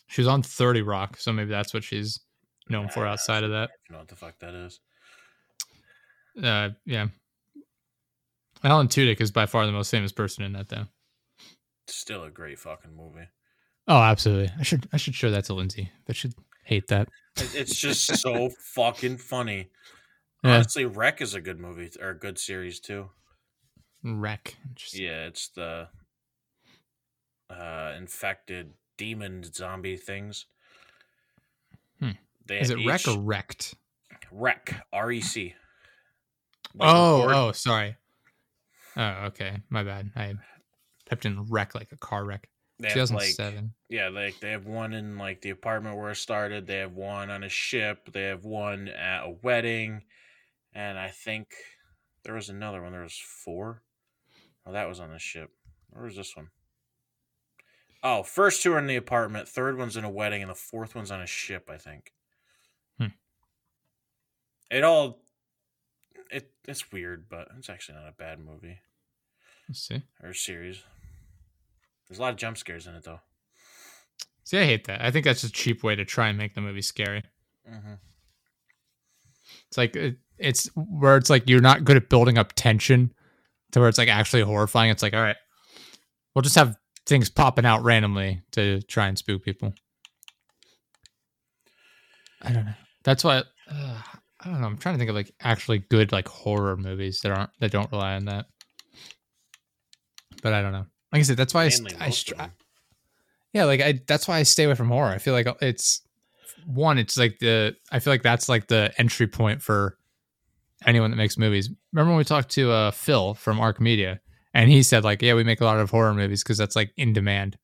[0.07, 2.19] she was on Thirty Rock, so maybe that's what she's
[2.69, 3.69] known for Ah, outside of that.
[3.69, 4.79] I don't know what the fuck that is.
[6.41, 7.07] Uh, yeah.
[8.63, 10.85] Alan Tudyk is by far the most famous person in that, though.
[11.87, 13.27] Still a great fucking movie.
[13.87, 14.51] Oh, absolutely.
[14.59, 15.91] I should I should show that to Lindsay.
[16.05, 16.33] But should
[16.63, 17.09] hate that.
[17.37, 19.69] It's just so fucking funny.
[20.43, 20.55] Yeah.
[20.55, 23.09] Honestly, Wreck is a good movie or a good series too.
[24.03, 24.55] Wreck.
[24.93, 25.89] Yeah, it's the
[27.49, 30.45] uh infected demon zombie things.
[31.99, 32.11] Hmm.
[32.49, 33.75] Is it Wreck each- or Wrecked?
[34.31, 34.85] Wreck?
[34.93, 35.55] R E C.
[36.79, 37.95] Oh, oh, sorry.
[38.95, 39.57] Oh, okay.
[39.69, 40.11] My bad.
[40.15, 40.35] I
[41.09, 42.47] typed in wreck like a car wreck.
[42.79, 43.73] They have like 2007.
[43.89, 46.65] yeah, like they have one in like the apartment where it started.
[46.67, 48.11] They have one on a ship.
[48.13, 50.03] They have one at a wedding,
[50.73, 51.47] and I think
[52.23, 52.91] there was another one.
[52.91, 53.81] There was four.
[54.65, 55.51] Oh, that was on the ship.
[55.89, 56.49] Where was this one?
[58.03, 59.47] Oh, first two are in the apartment.
[59.47, 61.69] Third one's in a wedding, and the fourth one's on a ship.
[61.71, 62.13] I think.
[62.97, 63.07] Hmm.
[64.69, 65.21] It all.
[66.31, 68.79] It it's weird, but it's actually not a bad movie
[69.67, 70.03] Let's see.
[70.23, 70.83] or series.
[72.07, 73.19] There's a lot of jump scares in it though.
[74.43, 75.01] See, I hate that.
[75.01, 77.23] I think that's a cheap way to try and make the movie scary.
[77.69, 77.93] Mm-hmm.
[79.67, 83.13] It's like it, it's where it's like you're not good at building up tension
[83.71, 84.89] to where it's like actually horrifying.
[84.91, 85.35] It's like, all right,
[86.33, 86.75] we'll just have
[87.05, 89.73] things popping out randomly to try and spook people.
[92.41, 92.73] I don't know.
[93.03, 93.37] That's why
[93.71, 94.01] uh,
[94.41, 94.67] I don't know.
[94.67, 97.91] I'm trying to think of like actually good like horror movies that aren't that don't
[97.91, 98.45] rely on that.
[100.41, 100.85] But I don't know.
[101.11, 102.51] Like I said, that's why I, Mainly st- I of them.
[103.53, 105.09] yeah, like I that's why I stay away from horror.
[105.09, 106.01] I feel like it's
[106.65, 109.97] one, it's like the I feel like that's like the entry point for
[110.85, 111.69] anyone that makes movies.
[111.93, 114.19] Remember when we talked to uh Phil from Arc Media
[114.53, 116.91] and he said like, yeah, we make a lot of horror movies because that's like
[116.97, 117.57] in demand.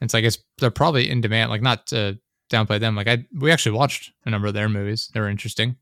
[0.00, 2.18] And it's like it's they're probably in demand, like not to
[2.50, 2.96] downplay them.
[2.96, 5.10] Like I we actually watched a number of their movies.
[5.12, 5.76] They were interesting.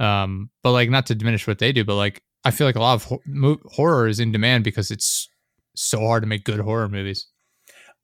[0.00, 2.80] Um, but like not to diminish what they do, but like I feel like a
[2.80, 5.28] lot of ho- mo- horror is in demand because it's
[5.74, 7.26] so hard to make good horror movies.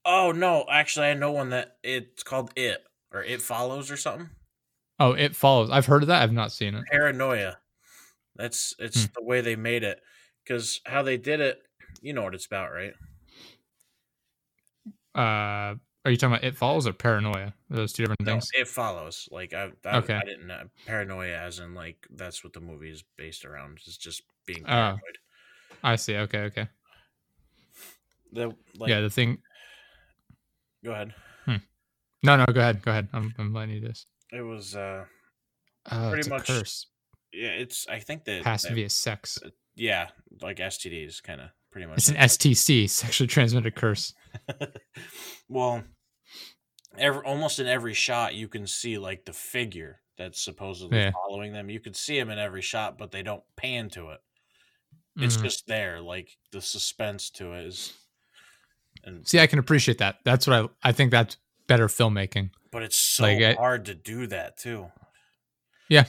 [0.05, 4.31] Oh no, actually, I know one that it's called It or It Follows or something.
[5.01, 5.71] Oh, it follows.
[5.71, 6.23] I've heard of that.
[6.23, 6.85] I've not seen it.
[6.91, 7.59] Paranoia.
[8.37, 9.11] That's it's Hmm.
[9.15, 10.01] the way they made it
[10.45, 11.63] because how they did it.
[12.01, 12.95] You know what it's about, right?
[15.15, 17.55] Uh, are you talking about It Follows or Paranoia?
[17.71, 18.51] Those two different No, things.
[18.55, 19.29] it follows.
[19.31, 20.15] Like I, I, Okay.
[20.15, 23.79] I didn't know paranoia as in like that's what the movie is based around.
[23.87, 24.69] Is just being Oh.
[24.69, 25.19] paranoid.
[25.83, 26.17] I see.
[26.17, 26.69] Okay, okay.
[28.33, 29.39] The like, yeah, the thing.
[30.85, 31.15] go ahead.
[32.27, 32.81] No, no, go ahead.
[32.81, 33.09] Go ahead.
[33.13, 34.07] I'm, I'm letting you do this.
[34.35, 35.05] It was uh
[35.91, 36.87] Oh, Pretty much curse.
[37.33, 37.51] yeah.
[37.51, 39.39] It's I think that Passed that- via sex.
[39.75, 40.09] yeah
[40.41, 41.99] like STDs kind of pretty much.
[41.99, 44.15] It's an STC, sexually transmitted curse.
[45.49, 45.85] well,
[46.97, 51.11] every almost in every shot you can see like the figure that's supposedly Yeah.
[51.13, 51.69] following them.
[51.69, 54.21] You can see them in every shot, but they don't pan to it.
[55.17, 55.43] It's Mhm.
[55.43, 57.93] just there, like the suspense to it is.
[59.05, 60.19] And See, I can appreciate that.
[60.25, 60.89] That's what I.
[60.89, 62.51] I think that's better filmmaking.
[62.71, 64.91] but it's so like, hard to do that too.
[65.89, 66.05] Yeah.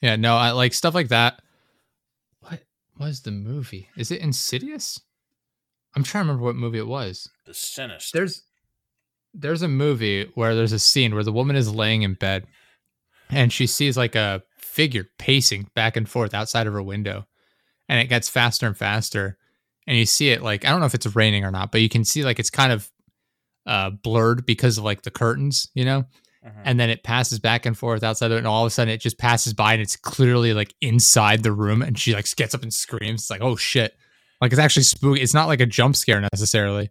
[0.00, 1.40] Yeah, no, I like stuff like that.
[2.40, 2.60] What
[2.98, 3.88] was the movie?
[3.96, 5.00] Is it Insidious?
[5.94, 7.28] I'm trying to remember what movie it was.
[7.46, 8.18] The sinister.
[8.18, 8.42] There's
[9.32, 12.46] there's a movie where there's a scene where the woman is laying in bed
[13.28, 17.26] and she sees like a figure pacing back and forth outside of her window
[17.88, 19.38] and it gets faster and faster
[19.86, 21.88] and you see it like I don't know if it's raining or not, but you
[21.88, 22.90] can see like it's kind of
[23.70, 26.04] uh blurred because of like the curtains, you know?
[26.42, 26.62] Mhm.
[26.64, 28.90] and then it passes back and forth outside of it, and all of a sudden
[28.94, 32.54] it just passes by and it's clearly like inside the room, and she like gets
[32.54, 33.20] up and screams.
[33.22, 33.94] It's like, oh shit.
[34.40, 35.20] Like it's actually spooky.
[35.20, 36.88] It's not like a jump scare necessarily,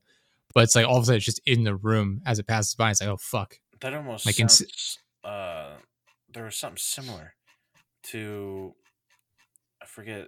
[0.53, 2.75] but it's like all of a sudden it's just in the room as it passes
[2.75, 2.91] by.
[2.91, 3.57] It's like, oh fuck.
[3.81, 4.99] That almost Like in sounds.
[5.23, 5.77] uh,
[6.31, 7.33] there was something similar
[8.11, 8.75] to.
[9.81, 10.27] I forget.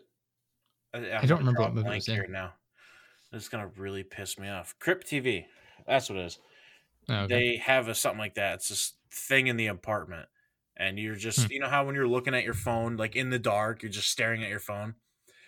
[0.95, 2.53] I, I'm don't remember what movie it was here now.
[3.31, 4.73] This is gonna really piss me off.
[4.79, 5.45] Crypt TV.
[5.91, 6.39] That's what it is.
[7.09, 7.27] Oh, okay.
[7.27, 8.55] They have a something like that.
[8.55, 10.29] It's this thing in the apartment,
[10.77, 11.51] and you're just Hmm.
[11.51, 14.09] you know how when you're looking at your phone, like in the dark, you're just
[14.11, 14.95] staring at your phone.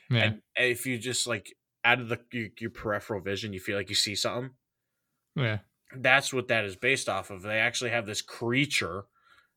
[0.10, 0.24] yeah.
[0.26, 3.90] And if you just like out of the your, your peripheral vision, you feel like
[3.90, 4.56] you see something.
[5.36, 5.60] yeah.
[5.96, 7.44] That's what that is based off of.
[7.44, 9.06] They actually have this creature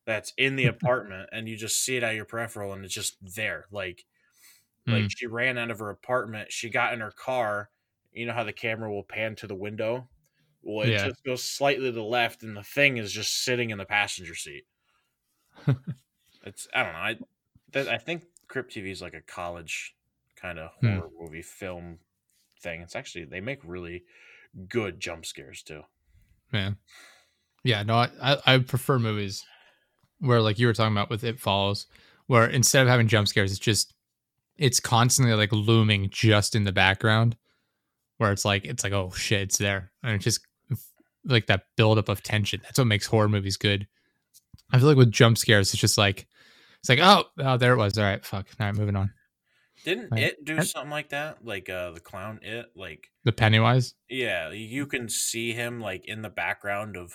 [0.04, 3.16] that's in the apartment, and you just see it at your peripheral, and it's just
[3.22, 3.66] there.
[3.70, 4.04] Like,
[4.88, 5.10] like Mm.
[5.10, 6.52] she ran out of her apartment.
[6.52, 7.70] She got in her car.
[8.12, 10.10] You know how the camera will pan to the window.
[10.62, 11.08] Well, it Yeah.
[11.08, 14.34] just goes slightly to the left, and the thing is just sitting in the passenger
[14.34, 14.64] seat.
[16.44, 16.98] it's I don't know.
[16.98, 17.16] I
[17.72, 19.94] that, I think Crypt TV is like a college
[20.36, 20.96] kind of Hmm.
[20.98, 21.98] horror movie film
[22.60, 22.80] thing.
[22.80, 24.04] It's actually they make really
[24.68, 25.82] good jump scares too.
[26.52, 26.72] Yeah.
[27.64, 27.82] Yeah.
[27.82, 29.44] No, I, I, I prefer movies
[30.20, 31.86] where, like you were talking about with It Follows,
[32.26, 33.92] where instead of having jump scares, it's just,
[34.56, 37.36] it's constantly like looming just in the background,
[38.18, 39.90] where it's like, it's like, oh shit, it's there.
[40.02, 40.45] And it's just
[41.26, 42.60] like that buildup of tension.
[42.62, 43.86] That's what makes horror movies good.
[44.72, 46.26] I feel like with jump scares, it's just like,
[46.80, 47.96] it's like, oh, oh, there it was.
[47.98, 48.46] All right, fuck.
[48.58, 49.12] All right, moving on.
[49.84, 50.22] Didn't Right.
[50.22, 51.44] it do something like that?
[51.44, 53.94] Like uh the clown it like The Pennywise.
[54.08, 57.12] yeah, you can see him like in the background of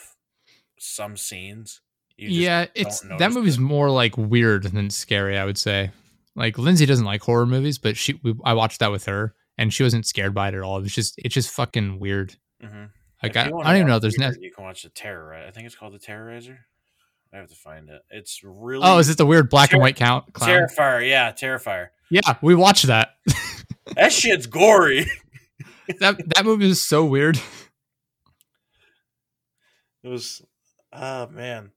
[0.80, 1.82] some scenes.
[2.18, 3.62] You just yeah, it's that movie's it.
[3.62, 5.38] more like weird than scary.
[5.38, 5.92] I would say.
[6.36, 9.74] Like Lindsay doesn't like horror movies, but she we, I watched that with her, and
[9.74, 10.78] she wasn't scared by it at all.
[10.78, 12.36] It was just it's just fucking weird.
[12.64, 12.92] Mhm.
[13.24, 13.94] Like I, I don't even know.
[13.94, 14.32] watch There's no.
[14.40, 15.34] You can watch the Terror.
[15.34, 16.58] I think it's called the Terrorizer.
[17.34, 18.02] I have to find it.
[18.10, 20.50] It's really Oh, is it the weird black and Terri- white count clown?
[20.50, 21.08] Terrifier.
[21.08, 21.88] Yeah, Terrifier.
[22.10, 23.16] Yeah, we watched that.
[23.96, 25.06] That shit's gory.
[26.00, 27.40] that that movie is so weird.
[30.04, 30.42] It was.
[30.94, 31.72] Oh man,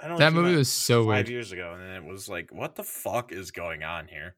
[0.00, 0.18] I don't.
[0.18, 1.28] That movie was so five weird.
[1.28, 4.34] years ago, and then it was like, what the fuck is going on here?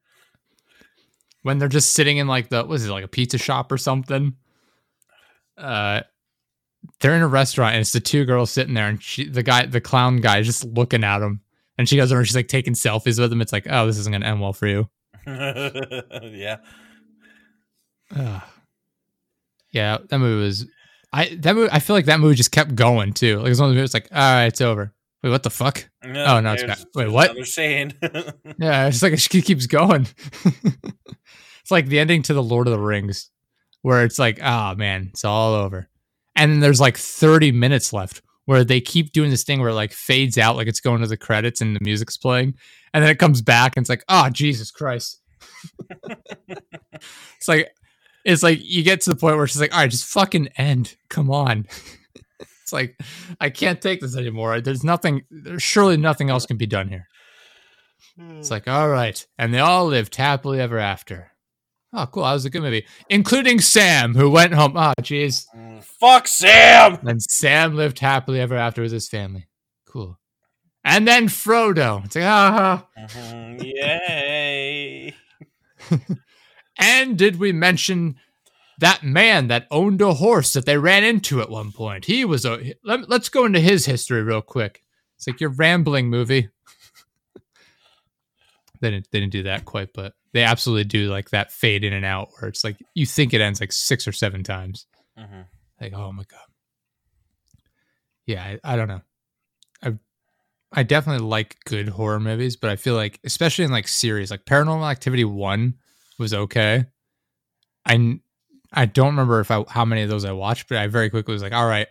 [1.43, 4.37] when they're just sitting in like the was it like a pizza shop or something
[5.57, 6.03] uh
[7.01, 9.67] they're in a restaurant and it's the two girls sitting there and she the guy
[9.67, 11.41] the clown guy is just looking at them
[11.79, 13.99] and she goes over and she's like taking selfies with him it's like oh this
[13.99, 14.89] isn't gonna end well for you.
[15.27, 16.57] Yeah,
[19.71, 20.67] yeah that movie was
[21.13, 23.39] i that movie i feel like that movie just kept going too.
[23.41, 24.93] Like it's one of the movies like all right it's over.
[25.23, 25.87] Wait what the fuck?
[26.03, 26.79] Oh, no, it's back.
[26.95, 27.31] Wait, what?
[27.31, 27.93] Another saying.
[28.59, 30.07] yeah it's like it keeps going.
[31.61, 33.31] It's like the ending to the lord of the rings
[33.83, 35.90] where it's like oh man it's all over
[36.37, 39.75] and then there's like 30 minutes left where they keep doing this thing where it
[39.75, 42.55] like fades out like it's going to the credits and the music's playing.
[42.93, 45.21] And then it comes back and it's like oh jesus christ.
[47.37, 47.71] It's like
[48.27, 50.97] it's like you get to the point where she's like all right just fucking end.
[51.09, 51.67] Come on.
[52.63, 53.01] It's like
[53.41, 54.61] i can't take this anymore.
[54.61, 57.09] There's nothing there's surely nothing else can be done here.
[58.19, 58.55] It's hmm.
[58.55, 59.25] like, all right.
[59.39, 61.33] And they all lived happily ever after.
[61.93, 62.23] Oh, cool.
[62.23, 62.87] That was a good movie.
[63.09, 64.77] Including Sam, who went home.
[64.77, 65.47] Oh, jeez.
[65.57, 66.99] Mm, fuck Sam.
[67.07, 69.49] And Sam lived happily ever after with his family.
[69.87, 70.17] Cool.
[70.85, 72.05] And then Frodo.
[72.05, 72.87] It's like, ah.
[72.99, 75.15] Mhm, Yay.
[76.79, 78.17] And did we mention
[78.79, 82.07] that man that owned a horse that they ran into at one point?
[82.07, 82.73] He was a.
[82.83, 84.83] Let, let's go into his history real quick.
[85.17, 86.49] It's like your rambling movie.
[88.81, 89.09] they didn't.
[89.11, 92.29] They didn't do that quite, but they absolutely do like that fade in and out
[92.39, 94.87] where it's like you think it ends like six or seven times.
[95.19, 95.47] Mhm.
[95.81, 96.41] Like, oh my god.
[98.27, 99.01] Yeah, I, I don't know.
[99.83, 99.95] I
[100.73, 104.45] I definitely like good horror movies, but I feel like especially in like series, like
[104.45, 105.75] Paranormal Activity One
[106.19, 106.85] was okay.
[107.85, 108.21] I
[108.73, 111.33] I don't remember if I how many of those I watched, but I very quickly
[111.33, 111.89] was like, all right,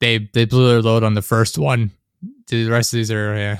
[0.00, 1.90] they they blew their load on the first one.
[2.48, 3.58] The rest of these are yeah.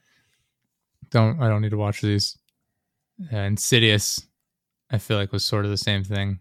[1.10, 2.38] Don't I don't need to watch these.
[3.32, 4.26] Uh, Insidious,
[4.90, 6.40] I feel like was sort of the same thing.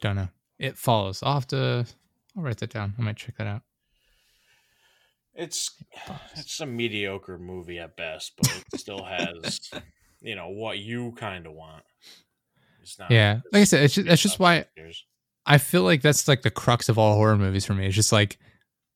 [0.00, 0.28] Don't know.
[0.58, 1.22] It follows.
[1.22, 1.86] I'll have to.
[2.36, 2.94] I'll write that down.
[2.98, 3.62] I might check that out.
[5.34, 5.70] It's
[6.36, 9.70] it's a mediocre movie at best, but it still has
[10.20, 11.84] you know what you kind of want.
[12.82, 13.10] It's not.
[13.10, 14.64] Yeah, like I said, it's just, that's just why.
[15.46, 17.86] I feel like that's like the crux of all horror movies for me.
[17.86, 18.38] It's just like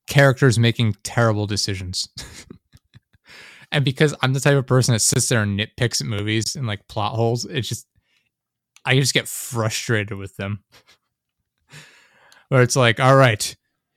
[0.06, 2.08] characters making terrible decisions.
[3.74, 6.66] and because I'm the type of person that sits there and nitpicks at movies and
[6.66, 7.86] like plot holes, it's just
[8.84, 10.62] I just get frustrated with them.
[12.48, 13.54] Where it's like, all right,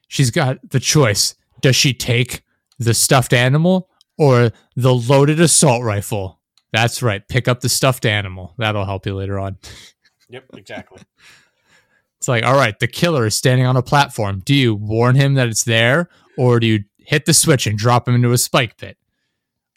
[0.08, 1.36] she's got the choice.
[1.62, 2.44] Does she take
[2.80, 6.42] the stuffed animal or the loaded assault rifle?
[6.74, 7.28] That's right.
[7.28, 8.56] Pick up the stuffed animal.
[8.58, 9.58] That'll help you later on.
[10.30, 11.02] Yep, exactly.
[12.18, 14.42] It's like, all right, the killer is standing on a platform.
[14.44, 18.10] Do you warn him that it's there, or do you hit the switch and drop
[18.10, 18.98] him into a spike pit?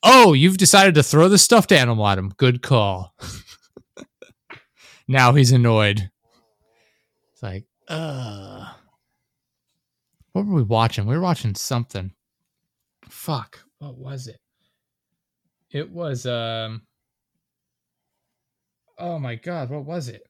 [0.03, 2.33] Oh, you've decided to throw the stuffed animal at him.
[2.37, 3.15] Good call.
[5.09, 6.11] now he's annoyed.
[7.33, 8.73] It's like, uh.
[10.33, 11.07] What were we watching?
[11.07, 12.13] We were watching something.
[13.09, 13.61] Fuck.
[13.79, 14.41] What was it?
[15.71, 16.83] It was, um.
[18.99, 20.27] Oh my god, what was it?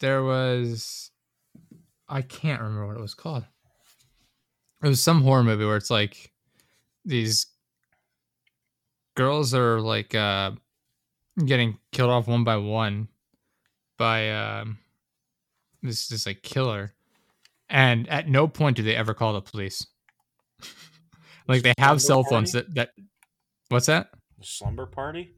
[0.00, 1.10] there was
[2.08, 3.44] I can't remember what it was called.
[4.82, 6.32] It was some horror movie where it's like
[7.04, 7.46] these
[9.18, 10.52] girls are like uh
[11.44, 13.08] getting killed off one by one
[13.98, 14.78] by um
[15.82, 16.94] this this like killer
[17.68, 19.86] and at no point do they ever call the police
[21.48, 22.90] like they have cell phones that, that
[23.68, 24.10] what's that
[24.40, 25.32] Slumber party.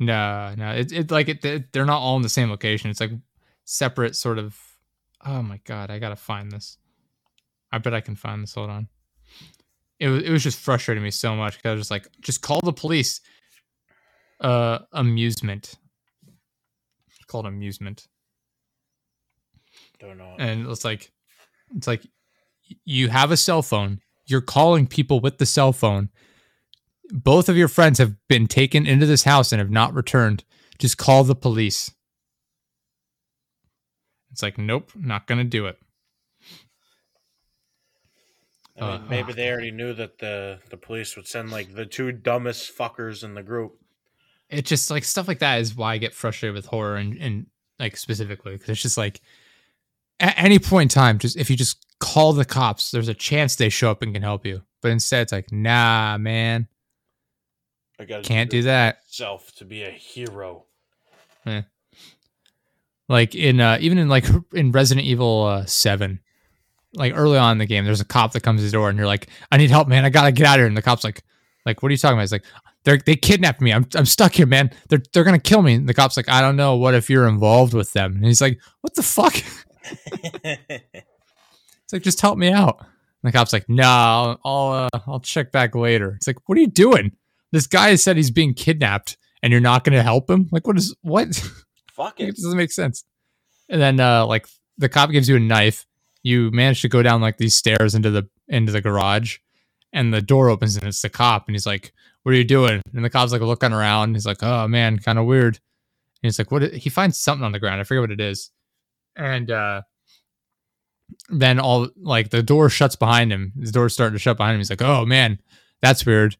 [0.00, 2.90] No, no, it's it like it, they- they're not all in the same location.
[2.90, 3.12] It's like
[3.64, 4.58] separate, sort of.
[5.24, 6.78] Oh my god, I gotta find this.
[7.70, 8.54] I bet I can find this.
[8.56, 8.88] Hold on.
[10.02, 12.42] It was it was just frustrating me so much because I was just like, just
[12.42, 13.20] call the police.
[14.40, 15.76] Uh, amusement.
[17.06, 18.08] It's called amusement,
[20.00, 20.34] Don't know.
[20.40, 21.12] and it's like,
[21.76, 22.04] it's like,
[22.84, 24.00] you have a cell phone.
[24.26, 26.08] You're calling people with the cell phone.
[27.10, 30.42] Both of your friends have been taken into this house and have not returned.
[30.80, 31.92] Just call the police.
[34.32, 35.78] It's like, nope, not gonna do it.
[38.78, 41.86] I mean, uh, maybe they already knew that the the police would send like the
[41.86, 43.78] two dumbest fuckers in the group.
[44.48, 47.46] It just like stuff like that is why I get frustrated with horror and, and
[47.78, 49.20] like specifically because it's just like
[50.20, 53.56] at any point in time, just if you just call the cops, there's a chance
[53.56, 54.62] they show up and can help you.
[54.80, 56.68] But instead, it's like, nah, man,
[57.98, 59.00] I got can't do that.
[59.06, 60.64] Self to be a hero.
[63.08, 66.20] like in uh even in like in Resident Evil uh, 7
[66.94, 68.98] like early on in the game there's a cop that comes to the door and
[68.98, 70.04] you're like I need help man.
[70.04, 70.66] I got to get out of here.
[70.66, 71.22] And the cop's like
[71.64, 72.22] like what are you talking about?
[72.22, 72.44] He's like
[72.84, 73.72] they they kidnapped me.
[73.72, 74.70] I'm I'm stuck here man.
[74.88, 75.74] They're they're to kill me.
[75.74, 76.76] And the cop's like I don't know.
[76.76, 78.16] What if you're involved with them?
[78.16, 79.34] And he's like what the fuck?
[81.84, 82.78] It's like just help me out.
[82.80, 86.14] And the cop's like no I'll I'll, uh, I'll check back later.
[86.16, 87.12] It's like what are you doing?
[87.50, 90.48] This guy said he's being kidnapped and you're not to help him?
[90.50, 91.34] Like what is what?
[91.92, 92.30] Fuck it.
[92.30, 92.36] it.
[92.36, 93.04] doesn't make sense.
[93.68, 95.84] And then uh like the cop gives you a knife.
[96.22, 99.38] You manage to go down like these stairs into the into the garage
[99.92, 101.92] and the door opens and it's the cop and he's like,
[102.22, 102.80] What are you doing?
[102.94, 104.14] And the cop's like looking around.
[104.14, 105.56] He's like, Oh man, kind of weird.
[105.56, 107.80] And he's like, What he finds something on the ground.
[107.80, 108.50] I forget what it is.
[109.16, 109.82] And uh
[111.28, 113.52] then all like the door shuts behind him.
[113.56, 114.60] The door's starting to shut behind him.
[114.60, 115.38] He's like, Oh man,
[115.80, 116.36] that's weird.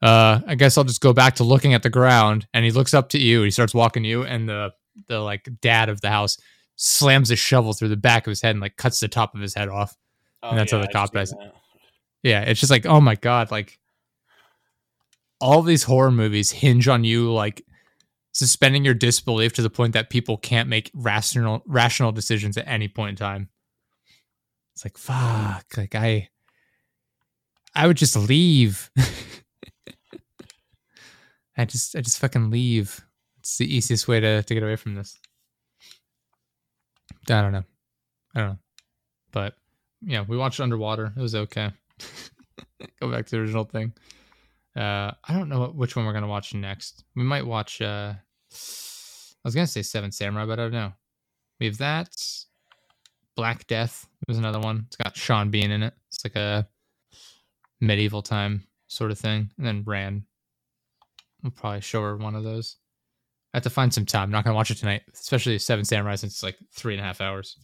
[0.00, 2.46] Uh I guess I'll just go back to looking at the ground.
[2.54, 3.42] And he looks up to you.
[3.42, 4.72] He starts walking to you and the
[5.08, 6.38] the like dad of the house
[6.76, 9.40] slams a shovel through the back of his head and like cuts the top of
[9.40, 9.96] his head off.
[10.42, 11.34] Oh, And that's how the cop dies.
[12.22, 13.78] Yeah, it's just like, oh my god, like
[15.40, 17.62] all these horror movies hinge on you like
[18.32, 22.88] suspending your disbelief to the point that people can't make rational rational decisions at any
[22.88, 23.48] point in time.
[24.74, 26.28] It's like fuck, like I
[27.74, 28.90] I would just leave.
[31.56, 33.02] I just I just fucking leave.
[33.38, 35.18] It's the easiest way to to get away from this.
[37.28, 37.64] I don't know.
[38.34, 38.58] I don't know.
[39.32, 39.54] But
[40.02, 41.12] yeah, we watched Underwater.
[41.16, 41.70] It was okay.
[43.00, 43.92] Go back to the original thing.
[44.76, 47.04] Uh, I don't know which one we're gonna watch next.
[47.14, 47.80] We might watch.
[47.80, 50.92] Uh, I was gonna say Seven Samurai, but I don't know.
[51.58, 52.14] We have that.
[53.36, 54.84] Black Death was another one.
[54.86, 55.94] It's got Sean Bean in it.
[56.08, 56.66] It's like a
[57.80, 59.50] medieval time sort of thing.
[59.58, 60.24] And then Ran.
[61.44, 62.76] I'll probably show her one of those.
[63.56, 64.24] I have to find some time.
[64.24, 67.04] I'm not gonna watch it tonight, especially Seven Samurai since it's like three and a
[67.04, 67.56] half hours.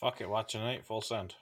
[0.00, 0.30] Fuck it.
[0.30, 0.86] Watch tonight.
[0.86, 1.34] Full send.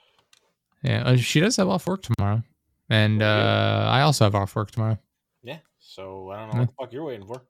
[0.82, 2.42] Yeah, uh, she does have off work tomorrow,
[2.90, 4.98] and Oh, uh, I also have off work tomorrow.
[5.44, 5.58] Yeah.
[5.78, 7.40] So I don't know what the fuck you're waiting for.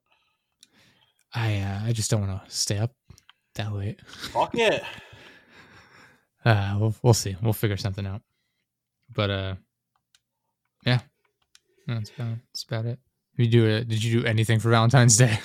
[1.32, 2.94] I uh, I just don't want to stay up
[3.54, 4.06] that late.
[4.06, 4.82] Fuck it.
[6.44, 7.36] Uh, we'll we'll see.
[7.40, 8.20] We'll figure something out.
[9.14, 9.54] But uh,
[10.84, 11.00] yeah,
[11.86, 12.98] that's about that's about it.
[13.38, 13.88] You do it?
[13.88, 15.38] Did you do anything for Valentine's Day?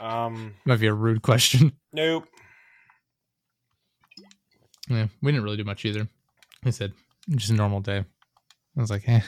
[0.00, 1.72] Um, Might be a rude question.
[1.92, 2.26] nope.
[4.90, 6.08] Yeah, we didn't really do much either.
[6.64, 6.92] I said
[7.30, 7.98] just a normal day.
[7.98, 9.20] I was like, eh.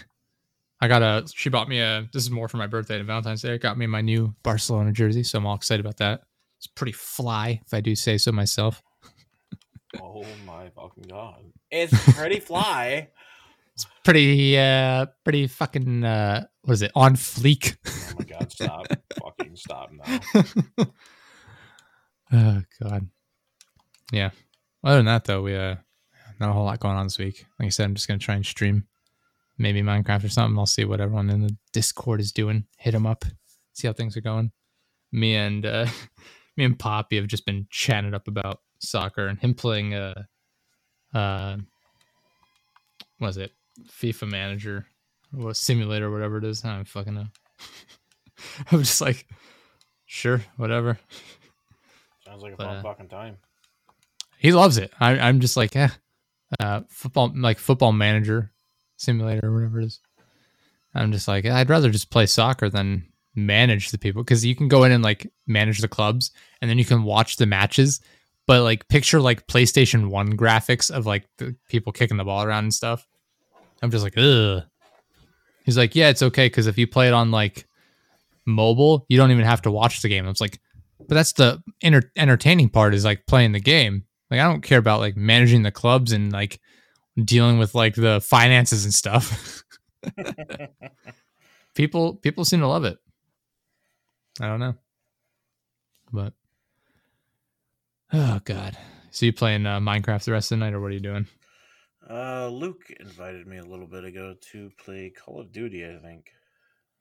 [0.81, 1.25] I got a.
[1.35, 2.09] She bought me a.
[2.13, 3.55] This is more for my birthday and Valentine's Day.
[3.55, 6.23] It Got me my new Barcelona jersey, so I'm all excited about that.
[6.59, 8.83] It's pretty fly, if I do say so myself.
[10.01, 11.45] Oh my fucking god!
[11.71, 13.09] It's pretty fly.
[13.75, 16.03] It's pretty, uh, pretty fucking.
[16.05, 16.93] Uh, what is it?
[16.95, 17.77] On fleek.
[17.87, 18.53] Oh my god!
[18.53, 18.87] Stop!
[19.23, 20.21] fucking stop now.
[22.33, 23.09] oh god.
[24.13, 24.31] Yeah.
[24.83, 25.77] Other than that, though, we uh,
[26.39, 27.47] not a whole lot going on this week.
[27.59, 28.87] Like I said, I'm just gonna try and stream,
[29.59, 30.59] maybe Minecraft or something.
[30.59, 32.65] I'll see what everyone in the Discord is doing.
[32.79, 33.25] Hit them up,
[33.73, 34.53] see how things are going.
[35.13, 35.87] Me and uh,
[36.57, 40.23] me and Poppy have just been chatting up about soccer and him playing uh,
[41.15, 41.57] uh,
[43.21, 43.53] was it?
[43.89, 44.87] FIFA Manager,
[45.39, 46.65] or simulator, or whatever it is.
[46.65, 47.27] I don't fucking know.
[48.73, 49.27] I'm just like,
[50.07, 50.99] sure, whatever.
[52.25, 53.37] Sounds like a But, fun uh, fucking time.
[54.39, 54.93] he loves it.
[55.01, 55.89] I, I'm just like, eh,
[56.59, 58.53] uh, football, like football manager
[58.97, 60.01] simulator or whatever it is.
[60.95, 63.07] I'm just like, I'd rather just play soccer than
[63.37, 66.79] manage the people because you can go in and like manage the clubs and then
[66.79, 68.01] you can watch the matches.
[68.47, 72.65] But like, picture like PlayStation 1 graphics of like the people kicking the ball around
[72.65, 73.07] and stuff.
[73.83, 74.65] I'm just like, ugh.
[75.65, 77.67] He's like, yeah, it's okay because if you play it on like
[78.47, 80.27] mobile, you don't even have to watch the game.
[80.27, 80.61] I was like,
[80.99, 84.05] but that's the enter- entertaining part is like playing the game.
[84.31, 86.61] Like I don't care about like managing the clubs and like
[87.23, 89.63] dealing with like the finances and stuff.
[91.75, 92.99] people people seem to love it.
[94.41, 94.75] I don't know.
[96.13, 96.33] But
[98.13, 98.77] oh god.
[99.11, 101.27] So you playing uh, Minecraft the rest of the night or what are you doing?
[102.09, 105.85] Uh, Luke invited me a little bit ago to play Call of Duty.
[105.85, 106.31] I think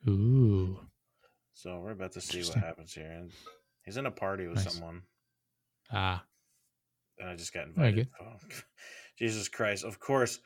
[0.08, 0.80] Ooh.
[1.54, 1.80] so.
[1.80, 3.32] We're about to see what happens here, and
[3.84, 4.74] he's in a party with Nice.
[4.74, 5.02] someone,
[5.92, 6.24] Ah.
[7.18, 8.10] and I just got invited.
[8.22, 8.36] Oh,
[9.18, 9.86] Jesus Christ!
[9.86, 10.40] Of course,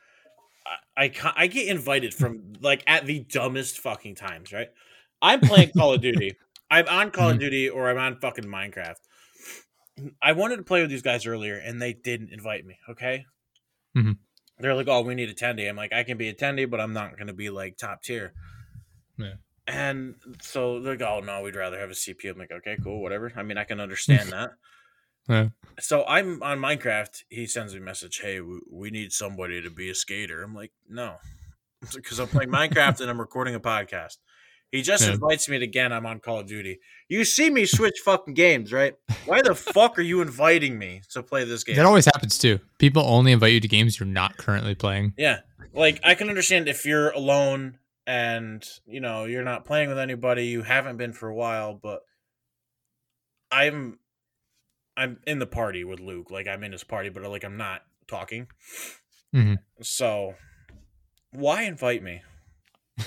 [0.96, 4.52] I I, I get invited from like at the dumbest fucking times.
[4.52, 4.68] Right?
[5.20, 6.36] I'm playing Call of Duty.
[6.70, 7.40] I'm on Call of Mhm.
[7.40, 8.96] Duty or I'm on fucking Minecraft.
[10.22, 12.78] I wanted to play with these guys earlier, and they didn't invite me.
[12.88, 13.26] Okay.
[13.96, 14.16] Mhm.
[14.58, 16.80] They're like, "Oh, we need a attendee." I'm like, "I can be a attendee, but
[16.80, 18.32] I'm not going to be like top tier."
[19.16, 19.34] Yeah.
[19.66, 23.02] And so they're like, "Oh no, we'd rather have a CPU." I'm like, "Okay, cool,
[23.02, 24.50] whatever." I mean, I can understand that.
[25.28, 25.48] Yeah.
[25.80, 27.24] So I'm on Minecraft.
[27.30, 30.54] He sends me a message, "Hey, we, we need somebody to be a skater." I'm
[30.54, 31.16] like, "No,"
[31.94, 34.18] because I'm playing Minecraft and I'm recording a podcast.
[34.74, 35.12] He just Yeah.
[35.12, 35.92] invites me to again.
[35.92, 36.80] I'm on Call of Duty.
[37.08, 38.94] You see me switch fucking games, right?
[39.24, 41.76] Why the fuck are you inviting me to play this game?
[41.76, 42.58] That always happens too.
[42.80, 45.14] People only invite you to games you're not currently playing.
[45.16, 45.42] Yeah.
[45.72, 50.46] Like I can understand if you're alone and you know you're not playing with anybody,
[50.46, 52.00] you haven't been for a while, but
[53.52, 54.00] I'm
[54.96, 56.32] I'm in the party with Luke.
[56.32, 58.48] Like I'm in his party, but like I'm not talking.
[59.32, 59.58] Mhm.
[59.82, 60.34] So
[61.30, 62.22] why invite me?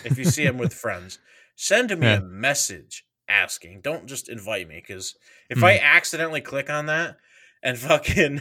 [0.06, 1.20] If you see him with friends,
[1.58, 2.18] send me Yeah.
[2.20, 3.82] a message asking.
[3.82, 5.16] Don't just invite me because
[5.50, 7.18] if I accidentally click on that
[7.62, 8.40] and fucking,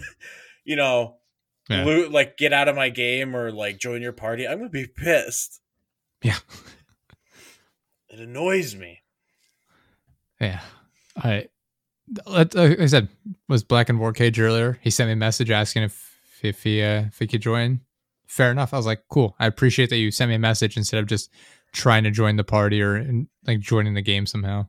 [0.64, 1.16] you know,
[1.68, 1.84] Yeah.
[1.84, 4.86] loot like get out of my game or like join your party, I'm gonna be
[4.86, 5.60] pissed.
[6.22, 6.38] Yeah.
[8.08, 9.02] It annoys me.
[10.40, 10.60] Yeah.
[11.16, 11.48] I
[12.26, 13.08] like I said
[13.48, 14.78] was Black and War Cage earlier.
[14.80, 17.80] He sent me a message asking if if he uh, if he could join.
[18.26, 18.72] Fair enough.
[18.72, 19.34] I was like, cool.
[19.38, 21.30] I appreciate that you sent me a message instead of just
[21.76, 24.66] trying to join the party or in, like joining the game somehow.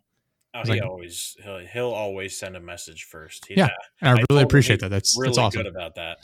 [0.53, 3.45] Oh, he like- always he'll, he'll always send a message first.
[3.49, 3.69] Yeah,
[4.01, 4.89] And I, I really appreciate that.
[4.89, 5.63] That's really that's awesome.
[5.63, 6.17] good about that.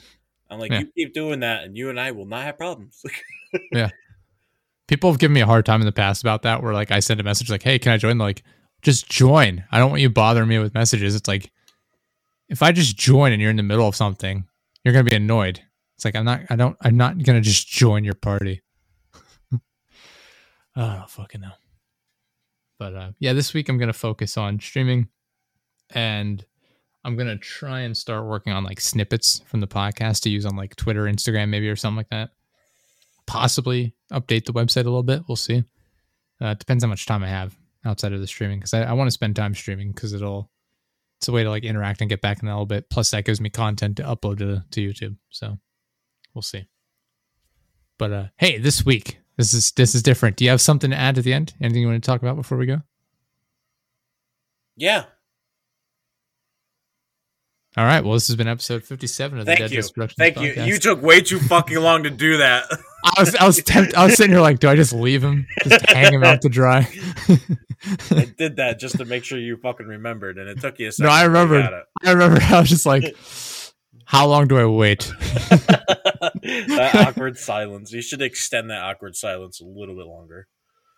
[0.50, 0.80] I'm like, Yeah.
[0.80, 3.02] you keep doing that, and you and I will not have problems.
[3.72, 3.90] Yeah,
[4.88, 6.60] people have given me a hard time in the past about that.
[6.62, 8.42] Where like I send a message like, "Hey, can I join?" They're like,
[8.82, 9.64] just join.
[9.70, 11.14] I don't want you bothering me with messages.
[11.14, 11.52] It's like
[12.48, 14.44] if I just join and you're in the middle of something,
[14.84, 15.60] you're gonna be annoyed.
[15.96, 16.40] It's like I'm not.
[16.50, 16.76] I don't.
[16.80, 18.60] I'm not gonna just join your party.
[20.76, 21.52] I don't fucking know.
[22.78, 25.08] But uh, yeah, this week I'm gonna focus on streaming,
[25.90, 26.44] and
[27.04, 30.56] I'm gonna try and start working on like snippets from the podcast to use on
[30.56, 32.30] like Twitter, Instagram, maybe or something like that.
[33.26, 35.22] Possibly update the website a little bit.
[35.28, 35.64] We'll see.
[36.40, 39.06] Uh, depends how much time I have outside of the streaming because I, I want
[39.06, 40.50] to spend time streaming because it'll
[41.18, 42.90] it's a way to like interact and get back in a little bit.
[42.90, 45.16] Plus, that gives me content to upload to, to YouTube.
[45.30, 45.58] So
[46.34, 46.66] we'll see.
[47.98, 50.36] But uh, hey, this week this is this is different.
[50.36, 51.54] Do you have something to add at the end?
[51.60, 52.82] Anything you want to talk about before we go?
[54.76, 55.04] yeah,
[57.76, 58.04] All right.
[58.04, 59.82] Well, this has been episode 57 of the Thank Dead you.
[59.94, 60.52] Productions thank you.
[60.52, 60.66] podcast.
[60.66, 62.64] You took way too fucking long to do that.
[63.04, 63.94] I was I was tempted.
[63.94, 66.48] I was sitting here like, do I just leave him, just hang him out to
[66.48, 66.88] dry?
[68.10, 70.92] I did that just to make sure you fucking remembered, and it took you a
[70.92, 71.08] second.
[71.08, 71.82] No, I but you remembered.
[72.04, 73.14] I remember I was just like,
[74.14, 75.00] how long do I wait?
[75.50, 77.92] that awkward silence.
[77.92, 80.48] You should extend that awkward silence a little bit longer.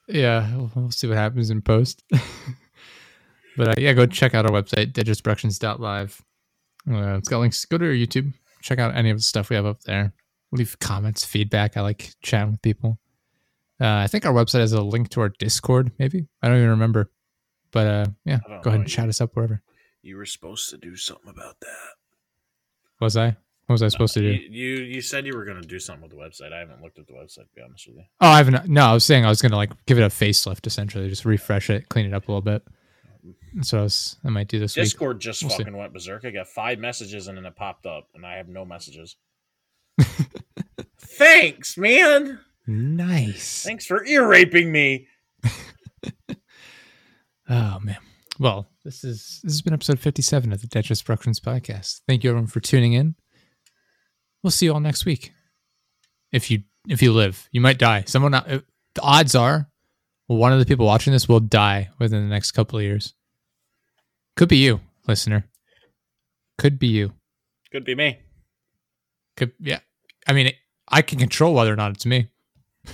[0.08, 2.04] Yeah, we'll- we'll see what happens in post.
[3.56, 6.20] but uh, yeah, go check out our website, digitproductions.live.
[6.88, 7.64] Uh, it's got links.
[7.64, 8.32] Go to our YouTube.
[8.62, 10.12] Check out any of the stuff we have up there.
[10.52, 11.76] Leave comments, feedback.
[11.76, 12.98] I like chatting with people.
[13.80, 16.28] Uh, I think our website has a link to our Discord, maybe.
[16.42, 17.10] I don't even remember.
[17.72, 19.62] But uh, yeah, go ahead and chat us up wherever.
[20.02, 21.94] You were supposed to do something about that.
[23.00, 23.36] Was I?
[23.66, 24.28] What was I supposed to do?
[24.28, 26.52] You, you you said you were going to do something with the website.
[26.52, 28.02] I haven't looked at the website to be honest with you.
[28.20, 28.68] Oh, I haven't.
[28.68, 31.68] No, I was saying I was gonna like give it a facelift, essentially, just refresh
[31.70, 32.62] it, clean it up a little bit.
[33.62, 34.84] So I was, I might do this week.
[34.84, 35.56] Discord just We'll see.
[35.58, 36.24] fucking went berserk.
[36.24, 39.16] I got five messages and then it popped up, and I have no messages.
[40.98, 42.38] Thanks, man.
[42.68, 43.62] Nice.
[43.64, 45.08] Thanks for ear raping me.
[47.48, 47.98] Oh man.
[48.38, 52.02] Well, this is this has been episode fifty-seven of the Tetris Productions podcast.
[52.06, 53.14] Thank you everyone for tuning in.
[54.42, 55.32] We'll see you all next week.
[56.32, 58.04] If you if you live, you might die.
[58.06, 58.60] Someone, uh,
[58.94, 59.68] the odds are,
[60.26, 63.14] one of the people watching this will die within the next couple of years.
[64.36, 65.48] Could be you, listener.
[66.58, 67.14] Could be you.
[67.72, 68.18] Could be me.
[69.36, 69.80] Could yeah.
[70.26, 70.52] I mean,
[70.88, 72.28] I can control whether or not it's me.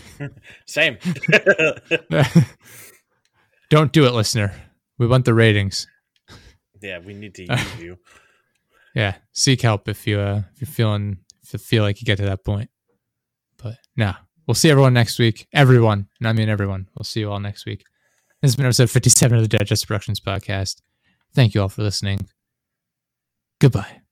[0.66, 0.99] Same.
[3.70, 4.55] Don't do it, listener.
[5.03, 5.88] We want the ratings.
[6.80, 7.96] yeah, we need to use you.
[8.94, 12.18] Yeah, seek help if you uh, if you're feeling if you feel like you get
[12.18, 12.70] to that point.
[13.61, 14.14] But nah,
[14.46, 15.48] we'll see everyone next week.
[15.53, 16.86] Everyone, and I mean everyone.
[16.96, 17.82] We'll see you all next week.
[18.40, 20.82] This has been episode 57 of the Digest Productions podcast.
[21.34, 22.28] Thank you all for listening.
[23.59, 24.03] Goodbye.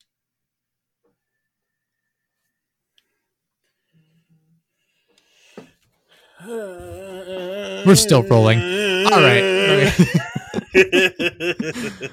[7.87, 8.59] We're still rolling.
[9.07, 9.93] All right.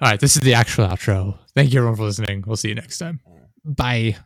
[0.00, 1.38] All right, this is the actual outro.
[1.54, 2.44] Thank you everyone for listening.
[2.46, 3.20] We'll see you next time.
[3.64, 4.16] Bye.